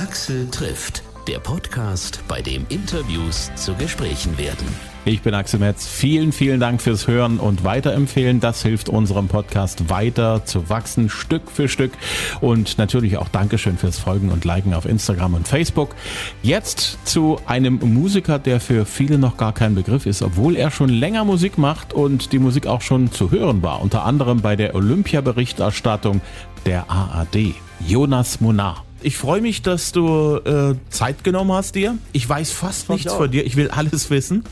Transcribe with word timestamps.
Axel 0.00 0.48
trifft, 0.50 1.02
der 1.28 1.40
Podcast, 1.40 2.22
bei 2.26 2.40
dem 2.40 2.64
Interviews 2.70 3.50
zu 3.54 3.74
Gesprächen 3.74 4.38
werden. 4.38 4.66
Ich 5.04 5.20
bin 5.20 5.34
Axel 5.34 5.60
Metz. 5.60 5.86
Vielen, 5.86 6.32
vielen 6.32 6.58
Dank 6.58 6.80
fürs 6.80 7.06
Hören 7.06 7.38
und 7.38 7.64
Weiterempfehlen. 7.64 8.40
Das 8.40 8.62
hilft 8.62 8.88
unserem 8.88 9.28
Podcast 9.28 9.90
weiter 9.90 10.46
zu 10.46 10.70
wachsen, 10.70 11.10
Stück 11.10 11.50
für 11.50 11.68
Stück. 11.68 11.92
Und 12.40 12.78
natürlich 12.78 13.18
auch 13.18 13.28
Dankeschön 13.28 13.76
fürs 13.76 13.98
Folgen 13.98 14.30
und 14.30 14.46
Liken 14.46 14.72
auf 14.72 14.86
Instagram 14.86 15.34
und 15.34 15.46
Facebook. 15.46 15.94
Jetzt 16.42 16.96
zu 17.04 17.38
einem 17.44 17.78
Musiker, 17.82 18.38
der 18.38 18.58
für 18.58 18.86
viele 18.86 19.18
noch 19.18 19.36
gar 19.36 19.52
kein 19.52 19.74
Begriff 19.74 20.06
ist, 20.06 20.22
obwohl 20.22 20.56
er 20.56 20.70
schon 20.70 20.88
länger 20.88 21.24
Musik 21.26 21.58
macht 21.58 21.92
und 21.92 22.32
die 22.32 22.38
Musik 22.38 22.66
auch 22.66 22.80
schon 22.80 23.12
zu 23.12 23.30
hören 23.30 23.62
war. 23.62 23.82
Unter 23.82 24.06
anderem 24.06 24.40
bei 24.40 24.56
der 24.56 24.74
Olympia-Berichterstattung 24.74 26.22
der 26.64 26.90
ARD. 26.90 27.54
Jonas 27.86 28.40
Monar. 28.40 28.84
Ich 29.02 29.16
freue 29.16 29.40
mich, 29.40 29.62
dass 29.62 29.92
du 29.92 30.36
äh, 30.36 30.74
Zeit 30.90 31.24
genommen 31.24 31.52
hast 31.52 31.74
dir. 31.74 31.96
Ich 32.12 32.28
weiß 32.28 32.50
fast 32.50 32.86
Freut 32.86 32.96
nichts 32.96 33.12
auch. 33.12 33.16
von 33.18 33.30
dir. 33.30 33.46
Ich 33.46 33.56
will 33.56 33.70
alles 33.70 34.10
wissen. 34.10 34.44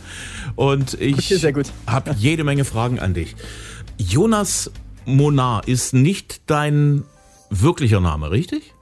Und 0.56 0.94
ich 1.00 1.34
Okay, 1.34 1.64
habe 1.86 2.14
jede 2.16 2.44
Menge 2.44 2.64
Fragen 2.64 2.98
an 2.98 3.12
dich. 3.14 3.36
Jonas 3.98 4.70
Monar 5.04 5.66
ist 5.68 5.92
nicht 5.92 6.40
dein 6.46 7.04
wirklicher 7.50 8.00
Name, 8.00 8.30
richtig? 8.30 8.74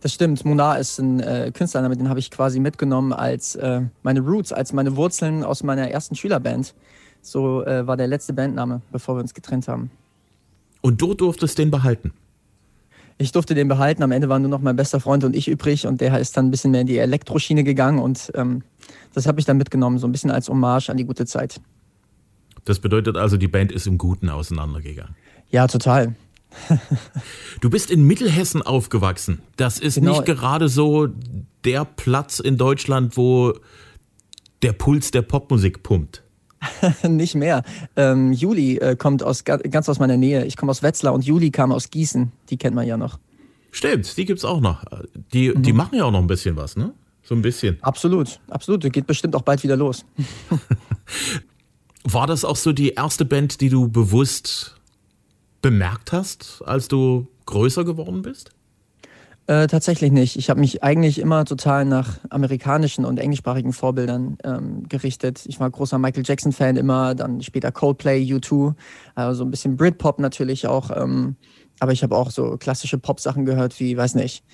Das 0.00 0.12
stimmt. 0.12 0.44
Monar 0.44 0.78
ist 0.78 0.98
ein 0.98 1.20
äh, 1.20 1.52
Künstlername, 1.54 1.96
den 1.96 2.08
habe 2.08 2.18
ich 2.18 2.30
quasi 2.30 2.60
mitgenommen 2.60 3.12
als 3.12 3.54
äh, 3.54 3.82
meine 4.02 4.20
Roots, 4.20 4.52
als 4.52 4.72
meine 4.72 4.96
Wurzeln 4.96 5.44
aus 5.44 5.62
meiner 5.62 5.90
ersten 5.90 6.16
Schülerband. 6.16 6.74
So 7.22 7.64
äh, 7.64 7.86
war 7.86 7.96
der 7.96 8.08
letzte 8.08 8.32
Bandname, 8.32 8.82
bevor 8.90 9.16
wir 9.16 9.20
uns 9.22 9.32
getrennt 9.32 9.68
haben. 9.68 9.90
Und 10.80 11.00
du 11.00 11.14
durftest 11.14 11.56
den 11.58 11.70
behalten. 11.70 12.12
Ich 13.18 13.32
durfte 13.32 13.54
den 13.54 13.68
behalten. 13.68 14.02
Am 14.02 14.10
Ende 14.12 14.28
waren 14.28 14.42
nur 14.42 14.50
noch 14.50 14.60
mein 14.60 14.76
bester 14.76 15.00
Freund 15.00 15.24
und 15.24 15.36
ich 15.36 15.48
übrig 15.48 15.86
und 15.86 16.00
der 16.00 16.18
ist 16.18 16.36
dann 16.36 16.46
ein 16.46 16.50
bisschen 16.50 16.70
mehr 16.70 16.80
in 16.82 16.86
die 16.86 16.98
Elektroschiene 16.98 17.64
gegangen 17.64 17.98
und 17.98 18.32
ähm, 18.34 18.62
das 19.14 19.26
habe 19.26 19.38
ich 19.40 19.46
dann 19.46 19.58
mitgenommen, 19.58 19.98
so 19.98 20.06
ein 20.06 20.12
bisschen 20.12 20.30
als 20.30 20.48
Hommage 20.48 20.88
an 20.90 20.96
die 20.96 21.04
gute 21.04 21.26
Zeit. 21.26 21.60
Das 22.64 22.78
bedeutet 22.78 23.16
also, 23.16 23.36
die 23.36 23.48
Band 23.48 23.72
ist 23.72 23.86
im 23.86 23.98
Guten 23.98 24.28
auseinandergegangen. 24.28 25.14
Ja, 25.50 25.66
total. 25.66 26.14
Du 27.60 27.70
bist 27.70 27.90
in 27.90 28.04
Mittelhessen 28.04 28.60
aufgewachsen. 28.62 29.40
Das 29.56 29.78
ist 29.78 29.94
Genau. 29.94 30.12
nicht 30.12 30.24
gerade 30.26 30.68
so 30.68 31.08
der 31.64 31.84
Platz 31.84 32.40
in 32.40 32.56
Deutschland, 32.58 33.16
wo 33.16 33.54
der 34.62 34.72
Puls 34.72 35.10
der 35.12 35.22
Popmusik 35.22 35.82
pumpt. 35.82 36.21
Nicht 37.08 37.34
mehr. 37.34 37.62
Ähm, 37.96 38.32
Juli 38.32 38.78
äh, 38.78 38.96
kommt 38.96 39.22
aus, 39.22 39.44
ga- 39.44 39.56
ganz 39.56 39.88
aus 39.88 39.98
meiner 39.98 40.16
Nähe. 40.16 40.44
Ich 40.44 40.56
komme 40.56 40.70
aus 40.70 40.82
Wetzlar 40.82 41.12
und 41.12 41.24
Juli 41.24 41.50
kam 41.50 41.72
aus 41.72 41.90
Gießen. 41.90 42.32
Die 42.50 42.56
kennt 42.56 42.74
man 42.74 42.86
ja 42.86 42.96
noch. 42.96 43.18
Stimmt, 43.70 44.16
die 44.16 44.24
gibt's 44.24 44.44
auch 44.44 44.60
noch. 44.60 44.84
Die, 45.32 45.52
die 45.56 45.72
machen 45.72 45.96
ja 45.96 46.04
auch 46.04 46.10
noch 46.10 46.20
ein 46.20 46.26
bisschen 46.26 46.56
was, 46.56 46.76
ne? 46.76 46.92
So 47.22 47.34
ein 47.34 47.42
bisschen. 47.42 47.78
Absolut, 47.82 48.40
absolut. 48.50 48.92
Geht 48.92 49.06
bestimmt 49.06 49.34
auch 49.36 49.42
bald 49.42 49.62
wieder 49.62 49.76
los. 49.76 50.04
War 52.04 52.26
das 52.26 52.44
auch 52.44 52.56
so 52.56 52.72
die 52.72 52.90
erste 52.90 53.24
Band, 53.24 53.60
die 53.60 53.68
du 53.68 53.88
bewusst 53.88 54.76
bemerkt 55.62 56.12
hast, 56.12 56.62
als 56.66 56.88
du 56.88 57.28
größer 57.46 57.84
geworden 57.84 58.22
bist? 58.22 58.50
Äh, 59.48 59.66
tatsächlich 59.66 60.12
nicht. 60.12 60.36
Ich 60.36 60.50
habe 60.50 60.60
mich 60.60 60.84
eigentlich 60.84 61.18
immer 61.18 61.44
total 61.44 61.84
nach 61.84 62.18
amerikanischen 62.30 63.04
und 63.04 63.18
englischsprachigen 63.18 63.72
Vorbildern 63.72 64.38
ähm, 64.44 64.88
gerichtet. 64.88 65.42
Ich 65.46 65.58
war 65.58 65.68
großer 65.68 65.98
Michael 65.98 66.22
Jackson-Fan 66.24 66.76
immer, 66.76 67.16
dann 67.16 67.42
später 67.42 67.72
Coldplay, 67.72 68.22
U2, 68.22 68.74
also 69.16 69.44
ein 69.44 69.50
bisschen 69.50 69.76
Britpop 69.76 70.20
natürlich 70.20 70.68
auch. 70.68 70.90
Ähm, 70.96 71.36
aber 71.80 71.90
ich 71.90 72.04
habe 72.04 72.16
auch 72.16 72.30
so 72.30 72.56
klassische 72.56 72.98
Pop-Sachen 72.98 73.44
gehört 73.44 73.80
wie, 73.80 73.96
weiß 73.96 74.14
nicht, 74.14 74.44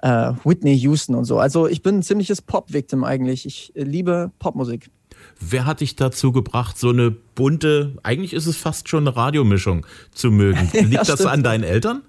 äh, 0.00 0.32
Whitney 0.44 0.74
Houston 0.76 1.14
und 1.14 1.24
so. 1.24 1.38
Also 1.38 1.66
ich 1.68 1.82
bin 1.82 1.96
ein 1.96 2.02
ziemliches 2.02 2.40
Pop-Victim 2.40 3.04
eigentlich. 3.04 3.44
Ich 3.44 3.76
äh, 3.76 3.82
liebe 3.82 4.32
Popmusik. 4.38 4.90
Wer 5.38 5.66
hat 5.66 5.80
dich 5.80 5.96
dazu 5.96 6.32
gebracht, 6.32 6.78
so 6.78 6.88
eine 6.88 7.10
bunte, 7.10 7.98
eigentlich 8.02 8.32
ist 8.32 8.46
es 8.46 8.56
fast 8.56 8.88
schon 8.88 9.06
eine 9.06 9.14
Radiomischung 9.14 9.84
zu 10.12 10.30
mögen? 10.30 10.70
Liegt 10.72 10.96
das 11.06 11.12
stimmt. 11.12 11.28
an 11.30 11.42
deinen 11.42 11.64
Eltern? 11.64 12.02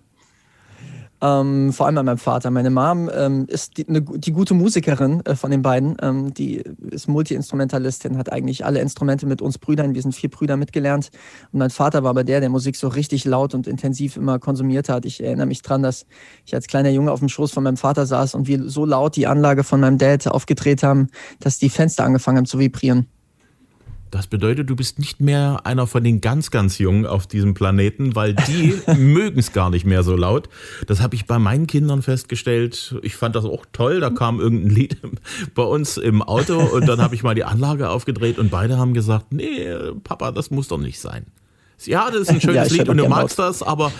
Ähm, 1.22 1.74
vor 1.74 1.86
allem 1.86 1.98
an 1.98 2.06
meinem 2.06 2.18
Vater. 2.18 2.50
Meine 2.50 2.70
Mom 2.70 3.10
ähm, 3.14 3.46
ist 3.48 3.78
die, 3.78 3.86
ne, 3.92 4.02
die 4.02 4.32
gute 4.32 4.54
Musikerin 4.54 5.26
äh, 5.26 5.36
von 5.36 5.52
den 5.52 5.62
beiden. 5.62 5.98
Ähm, 6.02 6.34
die 6.34 6.64
ist 6.92 7.10
Multi-Instrumentalistin, 7.10 8.18
hat 8.18 8.32
eigentlich 8.32 8.66
alle 8.66 8.80
Instrumente 8.80 9.26
mit 9.26 9.42
uns 9.42 9.58
Brüdern, 9.58 9.94
wir 9.96 10.02
sind 10.02 10.16
vier 10.16 10.30
Brüder 10.30 10.56
mitgelernt. 10.56 11.10
Und 11.52 11.60
mein 11.60 11.72
Vater 11.72 12.04
war 12.04 12.12
aber 12.12 12.24
der, 12.24 12.40
der 12.40 12.50
Musik 12.50 12.78
so 12.78 12.88
richtig 12.88 13.26
laut 13.26 13.54
und 13.54 13.68
intensiv 13.68 14.16
immer 14.16 14.40
konsumiert 14.40 14.88
hat. 14.88 15.04
Ich 15.04 15.22
erinnere 15.22 15.48
mich 15.48 15.62
dran, 15.62 15.84
dass 15.84 16.06
ich 16.46 16.56
als 16.56 16.68
kleiner 16.68 16.90
Junge 16.90 17.12
auf 17.12 17.20
dem 17.20 17.28
Schoß 17.28 17.52
von 17.52 17.64
meinem 17.64 17.78
Vater 17.78 18.06
saß 18.06 18.36
und 18.36 18.48
wir 18.48 18.70
so 18.70 18.86
laut 18.86 19.18
die 19.18 19.28
Anlage 19.28 19.66
von 19.66 19.82
meinem 19.82 19.98
Dad 19.98 20.26
aufgedreht 20.28 20.84
haben, 20.84 21.10
dass 21.42 21.60
die 21.60 21.70
Fenster 21.70 22.06
angefangen 22.06 22.38
haben 22.38 22.46
zu 22.46 22.60
vibrieren. 22.60 23.08
Das 24.12 24.28
bedeutet, 24.28 24.70
du 24.70 24.76
bist 24.76 24.98
nicht 24.98 25.22
mehr 25.22 25.62
einer 25.66 25.86
von 25.86 26.04
den 26.04 26.20
ganz, 26.20 26.50
ganz 26.50 26.80
Jungen 26.80 27.06
auf 27.06 27.28
diesem 27.28 27.54
Planeten, 27.54 28.16
weil 28.16 28.34
die 28.34 28.74
mögen 28.98 29.40
es 29.40 29.54
gar 29.54 29.70
nicht 29.70 29.86
mehr 29.86 30.04
so 30.04 30.16
laut. 30.16 30.50
Das 30.88 31.02
habe 31.02 31.16
ich 31.16 31.26
bei 31.26 31.38
meinen 31.38 31.68
Kindern 31.68 32.02
festgestellt. 32.02 32.96
Ich 33.04 33.16
fand 33.16 33.36
das 33.36 33.46
auch 33.46 33.66
toll. 33.72 34.00
Da 34.00 34.10
kam 34.10 34.40
irgendein 34.40 34.72
Lied 34.72 34.98
bei 35.56 35.64
uns 35.64 35.98
im 35.98 36.22
Auto 36.22 36.60
und 36.60 36.88
dann 36.88 37.02
habe 37.02 37.14
ich 37.14 37.24
mal 37.24 37.36
die 37.36 37.44
Anlage 37.44 37.90
aufgedreht 37.90 38.40
und 38.40 38.50
beide 38.50 38.78
haben 38.78 38.94
gesagt, 38.94 39.32
nee, 39.32 39.68
Papa, 40.04 40.32
das 40.32 40.50
muss 40.50 40.68
doch 40.68 40.80
nicht 40.80 41.00
sein. 41.00 41.26
Ja, 41.86 42.10
das 42.10 42.22
ist 42.22 42.30
ein 42.30 42.42
schönes 42.42 42.70
Ja, 42.72 42.78
Lied 42.78 42.90
und 42.90 42.98
du 42.98 43.08
magst 43.08 43.38
das, 43.38 43.62
aber 43.62 43.92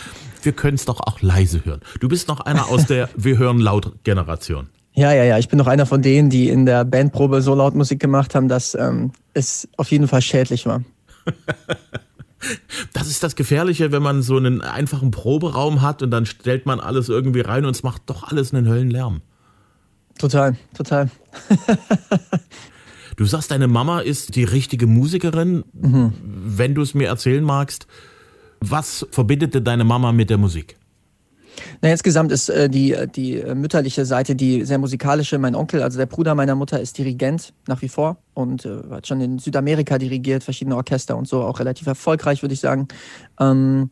wir 0.42 0.54
können 0.54 0.76
es 0.76 0.86
doch 0.86 1.02
auch 1.02 1.22
leise 1.22 1.64
hören. 1.66 1.82
Du 2.00 2.08
bist 2.08 2.28
noch 2.28 2.40
einer 2.40 2.70
aus 2.70 2.86
der 2.86 3.10
Wir 3.16 3.38
hören 3.38 3.60
laut 3.60 4.04
Generation. 4.04 4.70
Ja, 5.00 5.14
ja, 5.14 5.24
ja. 5.24 5.38
Ich 5.38 5.48
bin 5.48 5.58
noch 5.58 5.68
einer 5.68 5.86
von 5.86 6.02
denen, 6.02 6.30
die 6.30 6.50
in 6.50 6.66
der 6.66 6.84
Bandprobe 6.84 7.42
so 7.42 7.56
laut 7.56 7.74
Musik 7.74 8.02
gemacht 8.02 8.36
haben, 8.36 8.50
dass 8.50 8.76
ähm, 8.76 9.14
es 9.34 9.70
auf 9.78 9.92
jeden 9.92 10.10
Fall 10.10 10.22
schädlich 10.22 10.66
war. 10.66 10.84
Das 12.94 13.08
ist 13.08 13.22
das 13.22 13.36
Gefährliche, 13.36 13.92
wenn 13.92 14.02
man 14.02 14.22
so 14.22 14.38
einen 14.38 14.62
einfachen 14.62 15.12
Proberaum 15.12 15.82
hat 15.82 16.02
und 16.02 16.12
dann 16.12 16.26
stellt 16.26 16.66
man 16.66 16.80
alles 16.80 17.08
irgendwie 17.10 17.42
rein 17.42 17.66
und 17.66 17.72
es 17.72 17.84
macht 17.84 18.04
doch 18.08 18.24
alles 18.24 18.54
einen 18.54 18.68
Höllenlärm. 18.68 19.22
Total, 20.18 20.56
total. 20.74 21.10
Du 23.18 23.26
sagst, 23.26 23.52
deine 23.52 23.68
Mama 23.68 24.00
ist 24.00 24.38
die 24.38 24.46
richtige 24.46 24.88
Musikerin. 24.88 25.66
Wenn 25.74 26.76
du 26.76 26.82
es 26.82 26.94
mir 26.94 27.10
erzählen 27.10 27.44
magst, 27.44 27.88
was 28.62 29.06
verbindet 29.12 29.68
deine 29.68 29.84
Mama 29.84 30.14
mit 30.14 30.30
der 30.30 30.38
Musik? 30.38 30.79
Na, 31.82 31.90
insgesamt 31.92 32.32
ist 32.32 32.50
äh, 32.50 32.70
die, 32.70 32.96
die 33.16 33.38
äh, 33.38 33.56
mütterliche 33.56 34.06
Seite 34.06 34.36
die 34.36 34.64
sehr 34.66 34.78
musikalische. 34.78 35.38
Mein 35.38 35.56
Onkel, 35.56 35.82
also 35.82 35.98
der 35.98 36.06
Bruder 36.06 36.36
meiner 36.36 36.56
Mutter, 36.56 36.80
ist 36.80 36.98
Dirigent 36.98 37.54
nach 37.68 37.82
wie 37.82 37.90
vor 37.90 38.18
und 38.34 38.66
äh, 38.66 38.80
hat 38.92 39.08
schon 39.08 39.22
in 39.22 39.40
Südamerika 39.40 39.98
dirigiert, 39.98 40.44
verschiedene 40.44 40.76
Orchester 40.76 41.18
und 41.18 41.28
so, 41.28 41.42
auch 41.42 41.60
relativ 41.60 41.88
erfolgreich, 41.88 42.42
würde 42.42 42.54
ich 42.54 42.60
sagen. 42.60 42.88
Ähm, 43.40 43.90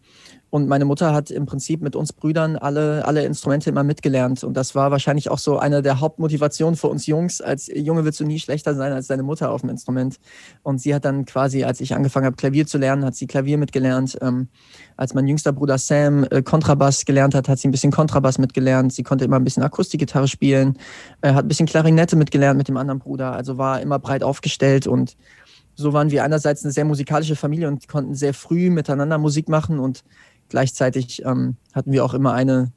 und 0.50 0.68
meine 0.68 0.86
Mutter 0.86 1.14
hat 1.14 1.30
im 1.30 1.46
Prinzip 1.46 1.82
mit 1.82 1.96
uns 1.96 2.14
Brüdern 2.14 2.56
alle, 2.56 3.06
alle 3.06 3.26
Instrumente 3.26 3.70
immer 3.70 3.84
mitgelernt. 3.84 4.46
Und 4.46 4.56
das 4.56 4.76
war 4.76 4.92
wahrscheinlich 4.92 5.30
auch 5.30 5.40
so 5.40 5.60
eine 5.60 5.82
der 5.82 6.00
Hauptmotivationen 6.00 6.78
für 6.78 6.88
uns 6.88 7.06
Jungs. 7.06 7.42
Als 7.42 7.68
Junge 7.68 8.06
willst 8.06 8.22
du 8.22 8.26
nie 8.26 8.40
schlechter 8.40 8.74
sein 8.74 8.94
als 8.94 9.08
deine 9.08 9.24
Mutter 9.24 9.52
auf 9.52 9.62
dem 9.62 9.70
Instrument. 9.70 10.18
Und 10.64 10.80
sie 10.80 10.96
hat 10.96 11.04
dann 11.04 11.26
quasi, 11.26 11.66
als 11.66 11.82
ich 11.82 11.94
angefangen 11.94 12.26
habe, 12.26 12.38
Klavier 12.38 12.66
zu 12.66 12.78
lernen, 12.78 13.04
hat 13.04 13.16
sie 13.16 13.28
Klavier 13.28 13.58
mitgelernt. 13.58 14.18
Ähm, 14.22 14.48
als 14.96 15.14
mein 15.14 15.28
jüngster 15.28 15.52
Bruder 15.52 15.78
Sam 15.78 16.26
äh, 16.32 16.42
Kontrabass 16.42 17.04
gelernt 17.04 17.36
hat, 17.36 17.50
hat 17.50 17.60
sie 17.60 17.68
ein 17.68 17.72
bisschen 17.72 17.92
Kontrabass 17.92 18.38
mitgelernt. 18.38 18.94
Sie 18.94 19.04
konnte 19.04 19.26
immer 19.26 19.36
ein 19.36 19.44
bisschen 19.44 19.64
Akustikgitarre 19.64 20.30
spielen, 20.30 20.78
äh, 21.22 21.34
hat 21.34 21.44
ein 21.44 21.50
bisschen 21.50 21.66
Klarinette 21.66 22.16
mitgelernt 22.16 22.58
mit 22.58 22.70
dem 22.70 22.78
anderen 22.78 23.00
Bruder. 23.00 23.34
Also 23.34 23.58
war 23.58 23.82
immer 23.82 24.00
breit 24.00 24.24
aufgestellt 24.24 24.88
und 24.88 25.18
so 25.80 25.94
waren 25.94 26.10
wir 26.10 26.24
einerseits 26.24 26.64
eine 26.64 26.74
sehr 26.74 26.86
musikalische 26.86 27.36
Familie 27.36 27.68
und 27.68 27.88
konnten 27.88 28.16
sehr 28.16 28.34
früh 28.34 28.72
miteinander 28.72 29.20
Musik 29.20 29.48
machen 29.48 29.78
und 29.78 30.04
gleichzeitig 30.50 31.24
ähm, 31.26 31.56
hatten 31.74 31.92
wir 31.92 32.04
auch 32.04 32.14
immer 32.14 32.34
eine, 32.34 32.72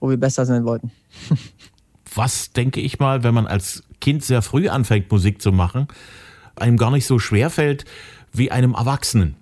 wo 0.00 0.10
wir 0.10 0.16
besser 0.16 0.46
sein 0.46 0.64
wollten. 0.64 0.90
Was 2.14 2.52
denke 2.52 2.80
ich 2.80 2.98
mal, 2.98 3.24
wenn 3.24 3.34
man 3.34 3.46
als 3.46 3.82
Kind 4.00 4.24
sehr 4.24 4.42
früh 4.42 4.68
anfängt, 4.68 5.10
Musik 5.10 5.42
zu 5.42 5.50
machen, 5.50 5.88
einem 6.56 6.76
gar 6.76 6.90
nicht 6.90 7.06
so 7.06 7.18
schwer 7.18 7.50
fällt 7.50 7.84
wie 8.32 8.50
einem 8.50 8.74
Erwachsenen? 8.74 9.36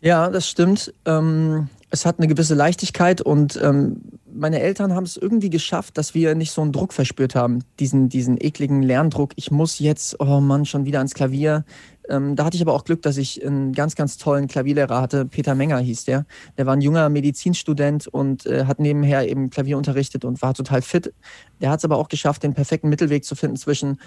Ja, 0.00 0.28
das 0.28 0.48
stimmt. 0.48 0.92
Ähm, 1.06 1.68
es 1.94 2.04
hat 2.04 2.18
eine 2.18 2.26
gewisse 2.26 2.54
Leichtigkeit 2.54 3.20
und 3.20 3.58
ähm, 3.62 4.00
meine 4.26 4.60
Eltern 4.60 4.94
haben 4.94 5.04
es 5.04 5.16
irgendwie 5.16 5.48
geschafft, 5.48 5.96
dass 5.96 6.12
wir 6.12 6.34
nicht 6.34 6.50
so 6.50 6.60
einen 6.60 6.72
Druck 6.72 6.92
verspürt 6.92 7.36
haben. 7.36 7.62
Diesen, 7.78 8.08
diesen 8.08 8.36
ekligen 8.36 8.82
Lerndruck. 8.82 9.30
Ich 9.36 9.52
muss 9.52 9.78
jetzt, 9.78 10.18
oh 10.18 10.40
Mann, 10.40 10.66
schon 10.66 10.86
wieder 10.86 10.98
ans 10.98 11.14
Klavier. 11.14 11.64
Ähm, 12.08 12.34
da 12.34 12.44
hatte 12.44 12.56
ich 12.56 12.62
aber 12.62 12.74
auch 12.74 12.84
Glück, 12.84 13.00
dass 13.02 13.16
ich 13.16 13.46
einen 13.46 13.72
ganz, 13.72 13.94
ganz 13.94 14.18
tollen 14.18 14.48
Klavierlehrer 14.48 15.00
hatte. 15.00 15.24
Peter 15.24 15.54
Menger 15.54 15.78
hieß 15.78 16.04
der. 16.04 16.26
Der 16.58 16.66
war 16.66 16.74
ein 16.74 16.80
junger 16.80 17.08
Medizinstudent 17.08 18.08
und 18.08 18.44
äh, 18.44 18.64
hat 18.64 18.80
nebenher 18.80 19.28
eben 19.28 19.50
Klavier 19.50 19.78
unterrichtet 19.78 20.24
und 20.24 20.42
war 20.42 20.52
total 20.52 20.82
fit. 20.82 21.14
Der 21.60 21.70
hat 21.70 21.78
es 21.78 21.84
aber 21.84 21.96
auch 21.96 22.08
geschafft, 22.08 22.42
den 22.42 22.54
perfekten 22.54 22.88
Mittelweg 22.88 23.24
zu 23.24 23.36
finden 23.36 23.56
zwischen 23.56 24.00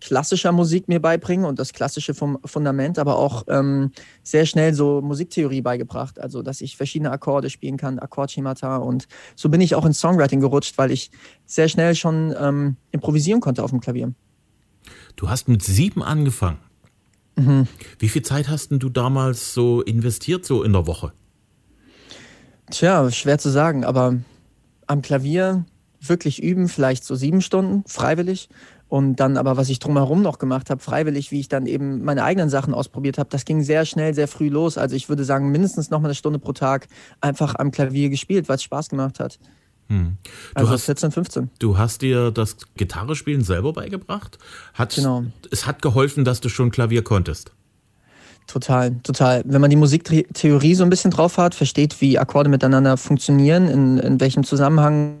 klassischer 0.00 0.52
Musik 0.52 0.88
mir 0.88 1.00
beibringen 1.00 1.44
und 1.44 1.58
das 1.58 1.72
klassische 1.72 2.14
vom 2.14 2.38
Fundament, 2.44 2.98
aber 2.98 3.16
auch 3.16 3.44
ähm, 3.48 3.92
sehr 4.22 4.46
schnell 4.46 4.74
so 4.74 5.00
Musiktheorie 5.00 5.60
beigebracht. 5.60 6.18
Also, 6.18 6.42
dass 6.42 6.60
ich 6.60 6.76
verschiedene 6.76 7.10
Akkorde 7.10 7.50
spielen 7.50 7.76
kann, 7.76 7.98
Akkordschemata. 7.98 8.76
Und 8.76 9.08
so 9.36 9.48
bin 9.48 9.60
ich 9.60 9.74
auch 9.74 9.84
ins 9.84 10.00
Songwriting 10.00 10.40
gerutscht, 10.40 10.78
weil 10.78 10.90
ich 10.90 11.10
sehr 11.46 11.68
schnell 11.68 11.94
schon 11.94 12.34
ähm, 12.38 12.76
improvisieren 12.90 13.40
konnte 13.40 13.62
auf 13.62 13.70
dem 13.70 13.80
Klavier. 13.80 14.12
Du 15.16 15.28
hast 15.28 15.48
mit 15.48 15.62
sieben 15.62 16.02
angefangen. 16.02 16.58
Mhm. 17.36 17.66
Wie 17.98 18.08
viel 18.08 18.22
Zeit 18.22 18.48
hast 18.48 18.70
du 18.70 18.88
damals 18.88 19.54
so 19.54 19.82
investiert, 19.82 20.44
so 20.44 20.62
in 20.62 20.72
der 20.72 20.86
Woche? 20.86 21.12
Tja, 22.70 23.10
schwer 23.10 23.38
zu 23.38 23.50
sagen, 23.50 23.84
aber 23.84 24.16
am 24.86 25.02
Klavier 25.02 25.64
wirklich 26.00 26.42
üben, 26.42 26.68
vielleicht 26.68 27.04
so 27.04 27.14
sieben 27.14 27.42
Stunden, 27.42 27.84
freiwillig. 27.86 28.48
Und 28.90 29.16
dann 29.20 29.36
aber, 29.36 29.56
was 29.56 29.68
ich 29.68 29.78
drumherum 29.78 30.20
noch 30.20 30.40
gemacht 30.40 30.68
habe, 30.68 30.82
freiwillig, 30.82 31.30
wie 31.30 31.38
ich 31.38 31.48
dann 31.48 31.66
eben 31.66 32.04
meine 32.04 32.24
eigenen 32.24 32.50
Sachen 32.50 32.74
ausprobiert 32.74 33.18
habe, 33.18 33.30
das 33.30 33.44
ging 33.44 33.62
sehr 33.62 33.86
schnell, 33.86 34.14
sehr 34.14 34.26
früh 34.26 34.48
los. 34.48 34.78
Also 34.78 34.96
ich 34.96 35.08
würde 35.08 35.24
sagen, 35.24 35.52
mindestens 35.52 35.90
noch 35.90 36.00
mal 36.00 36.08
eine 36.08 36.16
Stunde 36.16 36.40
pro 36.40 36.52
Tag 36.52 36.88
einfach 37.20 37.54
am 37.54 37.70
Klavier 37.70 38.10
gespielt, 38.10 38.48
weil 38.48 38.56
es 38.56 38.64
Spaß 38.64 38.88
gemacht 38.88 39.20
hat. 39.20 39.38
Hm. 39.86 40.16
also 40.54 40.72
hast, 40.72 40.86
14, 40.86 41.12
15. 41.12 41.50
Du 41.60 41.78
hast 41.78 42.02
dir 42.02 42.32
das 42.32 42.56
Gitarrespielen 42.76 43.44
selber 43.44 43.72
beigebracht? 43.72 44.38
Hat, 44.74 44.96
genau. 44.96 45.24
Es 45.52 45.66
hat 45.66 45.82
geholfen, 45.82 46.24
dass 46.24 46.40
du 46.40 46.48
schon 46.48 46.72
Klavier 46.72 47.04
konntest? 47.04 47.52
Total, 48.48 48.96
total. 49.04 49.44
Wenn 49.46 49.60
man 49.60 49.70
die 49.70 49.76
Musiktheorie 49.76 50.74
so 50.74 50.82
ein 50.82 50.90
bisschen 50.90 51.12
drauf 51.12 51.38
hat, 51.38 51.54
versteht, 51.54 52.00
wie 52.00 52.18
Akkorde 52.18 52.50
miteinander 52.50 52.96
funktionieren, 52.96 53.68
in, 53.68 53.98
in 53.98 54.20
welchem 54.20 54.42
Zusammenhang 54.42 55.18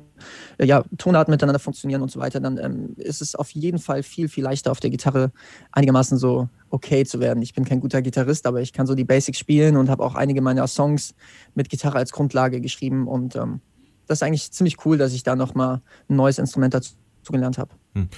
ja, 0.62 0.84
Tonarten 0.98 1.30
miteinander 1.30 1.58
funktionieren 1.58 2.02
und 2.02 2.10
so 2.10 2.20
weiter, 2.20 2.40
dann 2.40 2.58
ähm, 2.58 2.94
ist 2.96 3.22
es 3.22 3.34
auf 3.34 3.50
jeden 3.50 3.78
Fall 3.78 4.02
viel, 4.02 4.28
viel 4.28 4.44
leichter 4.44 4.70
auf 4.70 4.80
der 4.80 4.90
Gitarre 4.90 5.32
einigermaßen 5.72 6.18
so 6.18 6.48
okay 6.70 7.04
zu 7.04 7.20
werden. 7.20 7.42
Ich 7.42 7.54
bin 7.54 7.64
kein 7.64 7.80
guter 7.80 8.02
Gitarrist, 8.02 8.46
aber 8.46 8.60
ich 8.60 8.72
kann 8.72 8.86
so 8.86 8.94
die 8.94 9.04
Basics 9.04 9.38
spielen 9.38 9.76
und 9.76 9.88
habe 9.88 10.02
auch 10.04 10.14
einige 10.14 10.40
meiner 10.42 10.66
Songs 10.66 11.14
mit 11.54 11.68
Gitarre 11.68 11.98
als 11.98 12.12
Grundlage 12.12 12.60
geschrieben 12.60 13.08
und 13.08 13.36
ähm, 13.36 13.60
das 14.06 14.18
ist 14.18 14.22
eigentlich 14.24 14.50
ziemlich 14.50 14.84
cool, 14.84 14.98
dass 14.98 15.12
ich 15.12 15.22
da 15.22 15.36
nochmal 15.36 15.82
ein 16.08 16.16
neues 16.16 16.38
Instrument 16.38 16.74
dazu 16.74 16.94
gelernt 17.30 17.58
habe. 17.58 17.70
Hm. 17.94 18.08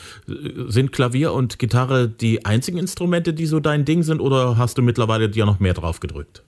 Sind 0.70 0.90
Klavier 0.90 1.34
und 1.34 1.58
Gitarre 1.58 2.08
die 2.08 2.46
einzigen 2.46 2.78
Instrumente, 2.78 3.34
die 3.34 3.44
so 3.44 3.60
dein 3.60 3.84
Ding 3.84 4.02
sind, 4.02 4.20
oder 4.20 4.56
hast 4.56 4.78
du 4.78 4.82
mittlerweile 4.82 5.28
dir 5.28 5.44
noch 5.44 5.60
mehr 5.60 5.74
drauf 5.74 6.00
gedrückt? 6.00 6.44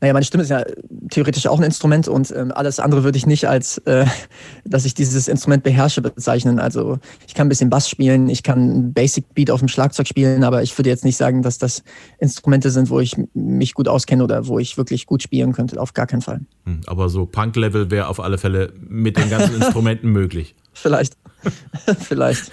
Naja, 0.00 0.14
meine 0.14 0.24
Stimme 0.24 0.42
ist 0.42 0.48
ja 0.48 0.64
theoretisch 1.10 1.46
auch 1.46 1.58
ein 1.58 1.64
Instrument 1.64 2.08
und 2.08 2.32
ähm, 2.34 2.52
alles 2.52 2.80
andere 2.80 3.04
würde 3.04 3.18
ich 3.18 3.26
nicht 3.26 3.46
als, 3.46 3.78
äh, 3.78 4.06
dass 4.64 4.84
ich 4.84 4.94
dieses 4.94 5.28
Instrument 5.28 5.62
beherrsche, 5.62 6.00
bezeichnen. 6.00 6.58
Also 6.58 6.98
ich 7.26 7.34
kann 7.34 7.46
ein 7.46 7.50
bisschen 7.50 7.70
Bass 7.70 7.88
spielen, 7.88 8.28
ich 8.28 8.42
kann 8.42 8.92
Basic 8.92 9.34
Beat 9.34 9.50
auf 9.50 9.60
dem 9.60 9.68
Schlagzeug 9.68 10.08
spielen, 10.08 10.42
aber 10.44 10.62
ich 10.62 10.76
würde 10.78 10.88
jetzt 10.88 11.04
nicht 11.04 11.16
sagen, 11.16 11.42
dass 11.42 11.58
das 11.58 11.82
Instrumente 12.18 12.70
sind, 12.70 12.88
wo 12.88 13.00
ich 13.00 13.16
mich 13.34 13.74
gut 13.74 13.88
auskenne 13.88 14.24
oder 14.24 14.46
wo 14.46 14.58
ich 14.58 14.76
wirklich 14.76 15.06
gut 15.06 15.22
spielen 15.22 15.52
könnte. 15.52 15.80
Auf 15.80 15.92
gar 15.92 16.06
keinen 16.06 16.22
Fall. 16.22 16.40
Hm, 16.64 16.80
aber 16.86 17.08
so 17.08 17.26
Punk-Level 17.26 17.90
wäre 17.90 18.08
auf 18.08 18.20
alle 18.20 18.38
Fälle 18.38 18.72
mit 18.80 19.18
den 19.18 19.28
ganzen 19.28 19.54
Instrumenten 19.60 20.10
möglich. 20.10 20.54
Vielleicht. 20.72 21.19
Vielleicht. 22.00 22.52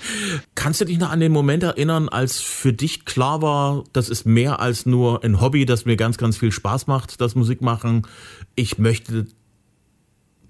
Kannst 0.54 0.80
du 0.80 0.84
dich 0.84 0.98
noch 0.98 1.10
an 1.10 1.20
den 1.20 1.32
Moment 1.32 1.62
erinnern, 1.62 2.08
als 2.08 2.40
für 2.40 2.72
dich 2.72 3.04
klar 3.04 3.42
war, 3.42 3.84
das 3.92 4.08
ist 4.08 4.26
mehr 4.26 4.60
als 4.60 4.86
nur 4.86 5.24
ein 5.24 5.40
Hobby, 5.40 5.66
das 5.66 5.84
mir 5.84 5.96
ganz, 5.96 6.18
ganz 6.18 6.36
viel 6.36 6.52
Spaß 6.52 6.86
macht, 6.86 7.20
das 7.20 7.34
Musikmachen. 7.34 8.06
Ich 8.54 8.78
möchte 8.78 9.26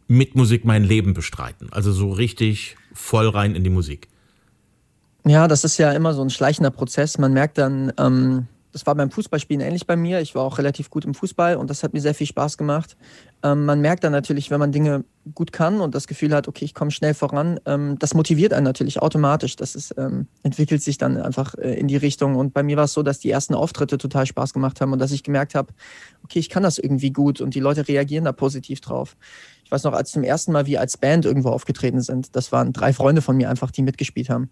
mit 0.07 0.35
Musik 0.35 0.65
mein 0.65 0.85
Leben 0.85 1.15
bestreiten. 1.15 1.69
Also 1.73 1.93
so 1.93 2.13
richtig 2.13 2.77
voll 2.93 3.29
rein 3.29 3.55
in 3.55 3.65
die 3.65 3.71
Musik. 3.71 4.09
Ja, 5.27 5.49
das 5.49 5.65
ist 5.65 5.79
ja 5.79 5.93
immer 5.93 6.13
so 6.13 6.23
ein 6.23 6.31
schleichender 6.31 6.71
Prozess. 6.71 7.17
Man 7.17 7.33
merkt 7.33 7.57
dann, 7.57 7.93
ähm, 7.99 8.47
das 8.73 8.87
war 8.87 8.95
beim 8.95 9.11
Fußballspielen 9.11 9.65
ähnlich 9.65 9.87
bei 9.87 9.97
mir. 9.97 10.21
Ich 10.21 10.35
war 10.35 10.43
auch 10.43 10.59
relativ 10.59 10.91
gut 10.91 11.05
im 11.05 11.15
Fußball 11.15 11.57
und 11.57 11.71
das 11.71 11.83
hat 11.83 11.95
mir 11.95 12.01
sehr 12.01 12.15
viel 12.15 12.27
Spaß 12.27 12.59
gemacht. 12.59 12.97
Ähm, 13.43 13.65
man 13.65 13.81
merkt 13.81 14.05
dann 14.05 14.13
natürlich, 14.13 14.51
wenn 14.51 14.59
man 14.59 14.73
Dinge 14.73 15.05
gut 15.35 15.53
kann 15.53 15.81
und 15.81 15.95
das 15.95 16.07
Gefühl 16.07 16.35
hat, 16.35 16.49
okay, 16.49 16.65
ich 16.65 16.75
komme 16.75 16.91
schnell 16.91 17.15
voran, 17.15 17.59
ähm, 17.67 17.99
das 17.99 18.15
motiviert 18.15 18.53
einen 18.53 18.65
natürlich 18.65 19.01
automatisch. 19.01 19.57
Das 19.57 19.75
ist, 19.75 19.95
ähm, 19.97 20.27
entwickelt 20.43 20.83
sich 20.83 20.99
dann 20.99 21.17
einfach 21.17 21.55
äh, 21.55 21.75
in 21.75 21.89
die 21.89 21.97
Richtung. 21.97 22.37
Und 22.37 22.53
bei 22.53 22.63
mir 22.63 22.77
war 22.77 22.85
es 22.85 22.93
so, 22.93 23.03
dass 23.03 23.19
die 23.19 23.31
ersten 23.31 23.55
Auftritte 23.55 23.99
total 23.99 24.27
Spaß 24.27 24.53
gemacht 24.53 24.81
haben 24.81 24.93
und 24.93 24.99
dass 24.99 25.13
ich 25.13 25.23
gemerkt 25.23 25.55
habe, 25.55 25.73
okay, 26.23 26.39
ich 26.39 26.49
kann 26.49 26.63
das 26.63 26.79
irgendwie 26.79 27.11
gut 27.11 27.41
und 27.41 27.55
die 27.55 27.61
Leute 27.61 27.89
reagieren 27.89 28.25
da 28.25 28.33
positiv 28.33 28.81
drauf. 28.81 29.17
Ich 29.65 29.71
weiß 29.71 29.85
noch, 29.85 29.95
als 29.95 30.13
zum 30.13 30.25
ersten 30.25 30.53
Mal 30.53 30.67
wir 30.67 30.81
als 30.81 30.97
Band 30.97 31.25
irgendwo 31.25 31.49
aufgetreten 31.49 32.01
sind, 32.01 32.37
das 32.37 32.53
waren 32.53 32.73
drei 32.73 32.93
Freunde 32.93 33.23
von 33.23 33.37
mir 33.37 33.49
einfach, 33.49 33.71
die 33.71 33.83
mitgespielt 33.83 34.29
haben. 34.29 34.51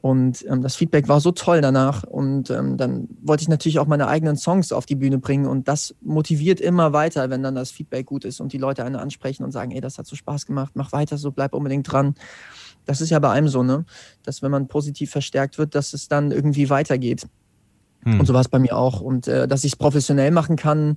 Und 0.00 0.44
ähm, 0.48 0.62
das 0.62 0.76
Feedback 0.76 1.08
war 1.08 1.20
so 1.20 1.32
toll 1.32 1.60
danach. 1.60 2.04
Und 2.04 2.50
ähm, 2.50 2.76
dann 2.76 3.08
wollte 3.20 3.42
ich 3.42 3.48
natürlich 3.48 3.78
auch 3.78 3.86
meine 3.86 4.06
eigenen 4.06 4.36
Songs 4.36 4.72
auf 4.72 4.86
die 4.86 4.94
Bühne 4.94 5.18
bringen. 5.18 5.46
Und 5.46 5.66
das 5.66 5.94
motiviert 6.00 6.60
immer 6.60 6.92
weiter, 6.92 7.30
wenn 7.30 7.42
dann 7.42 7.56
das 7.56 7.72
Feedback 7.72 8.06
gut 8.06 8.24
ist 8.24 8.40
und 8.40 8.52
die 8.52 8.58
Leute 8.58 8.84
einen 8.84 8.96
ansprechen 8.96 9.42
und 9.42 9.50
sagen, 9.50 9.72
ey, 9.72 9.80
das 9.80 9.98
hat 9.98 10.06
so 10.06 10.14
Spaß 10.14 10.46
gemacht, 10.46 10.72
mach 10.74 10.92
weiter 10.92 11.18
so, 11.18 11.32
bleib 11.32 11.52
unbedingt 11.52 11.90
dran. 11.90 12.14
Das 12.84 13.00
ist 13.00 13.10
ja 13.10 13.18
bei 13.18 13.30
einem 13.30 13.48
so, 13.48 13.62
ne? 13.62 13.84
Dass 14.22 14.40
wenn 14.40 14.50
man 14.50 14.68
positiv 14.68 15.10
verstärkt 15.10 15.58
wird, 15.58 15.74
dass 15.74 15.92
es 15.92 16.08
dann 16.08 16.30
irgendwie 16.30 16.70
weitergeht. 16.70 17.26
Hm. 18.04 18.20
Und 18.20 18.26
so 18.26 18.34
war 18.34 18.40
es 18.40 18.48
bei 18.48 18.60
mir 18.60 18.76
auch. 18.76 19.00
Und 19.00 19.26
äh, 19.26 19.48
dass 19.48 19.64
ich 19.64 19.72
es 19.72 19.76
professionell 19.76 20.30
machen 20.30 20.54
kann, 20.56 20.96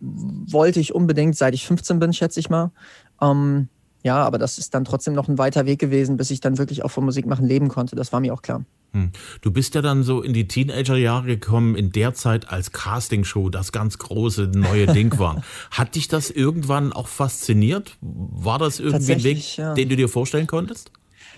wollte 0.00 0.80
ich 0.80 0.94
unbedingt, 0.94 1.36
seit 1.36 1.54
ich 1.54 1.66
15 1.66 1.98
bin, 1.98 2.12
schätze 2.14 2.40
ich 2.40 2.48
mal. 2.48 2.72
Ähm, 3.20 3.68
ja, 4.02 4.22
aber 4.22 4.38
das 4.38 4.58
ist 4.58 4.74
dann 4.74 4.84
trotzdem 4.84 5.14
noch 5.14 5.28
ein 5.28 5.38
weiter 5.38 5.66
Weg 5.66 5.78
gewesen, 5.78 6.16
bis 6.16 6.30
ich 6.30 6.40
dann 6.40 6.58
wirklich 6.58 6.84
auch 6.84 6.90
von 6.90 7.04
Musik 7.04 7.26
machen 7.26 7.46
leben 7.46 7.68
konnte. 7.68 7.96
Das 7.96 8.12
war 8.12 8.20
mir 8.20 8.34
auch 8.34 8.42
klar. 8.42 8.64
Hm. 8.92 9.10
Du 9.40 9.50
bist 9.50 9.74
ja 9.74 9.82
dann 9.82 10.02
so 10.02 10.20
in 10.20 10.32
die 10.32 10.46
Teenagerjahre 10.46 11.26
gekommen, 11.26 11.76
in 11.76 11.92
der 11.92 12.12
Zeit 12.14 12.50
als 12.50 12.72
Castingshow 12.72 13.48
das 13.48 13.72
ganz 13.72 13.98
große 13.98 14.50
neue 14.54 14.86
Ding 14.92 15.18
war. 15.18 15.42
Hat 15.70 15.94
dich 15.94 16.08
das 16.08 16.30
irgendwann 16.30 16.92
auch 16.92 17.08
fasziniert? 17.08 17.96
War 18.00 18.58
das 18.58 18.80
irgendwie 18.80 19.12
ein 19.12 19.24
Weg, 19.24 19.56
ja. 19.56 19.74
den 19.74 19.88
du 19.88 19.96
dir 19.96 20.08
vorstellen 20.08 20.46
konntest? 20.46 20.90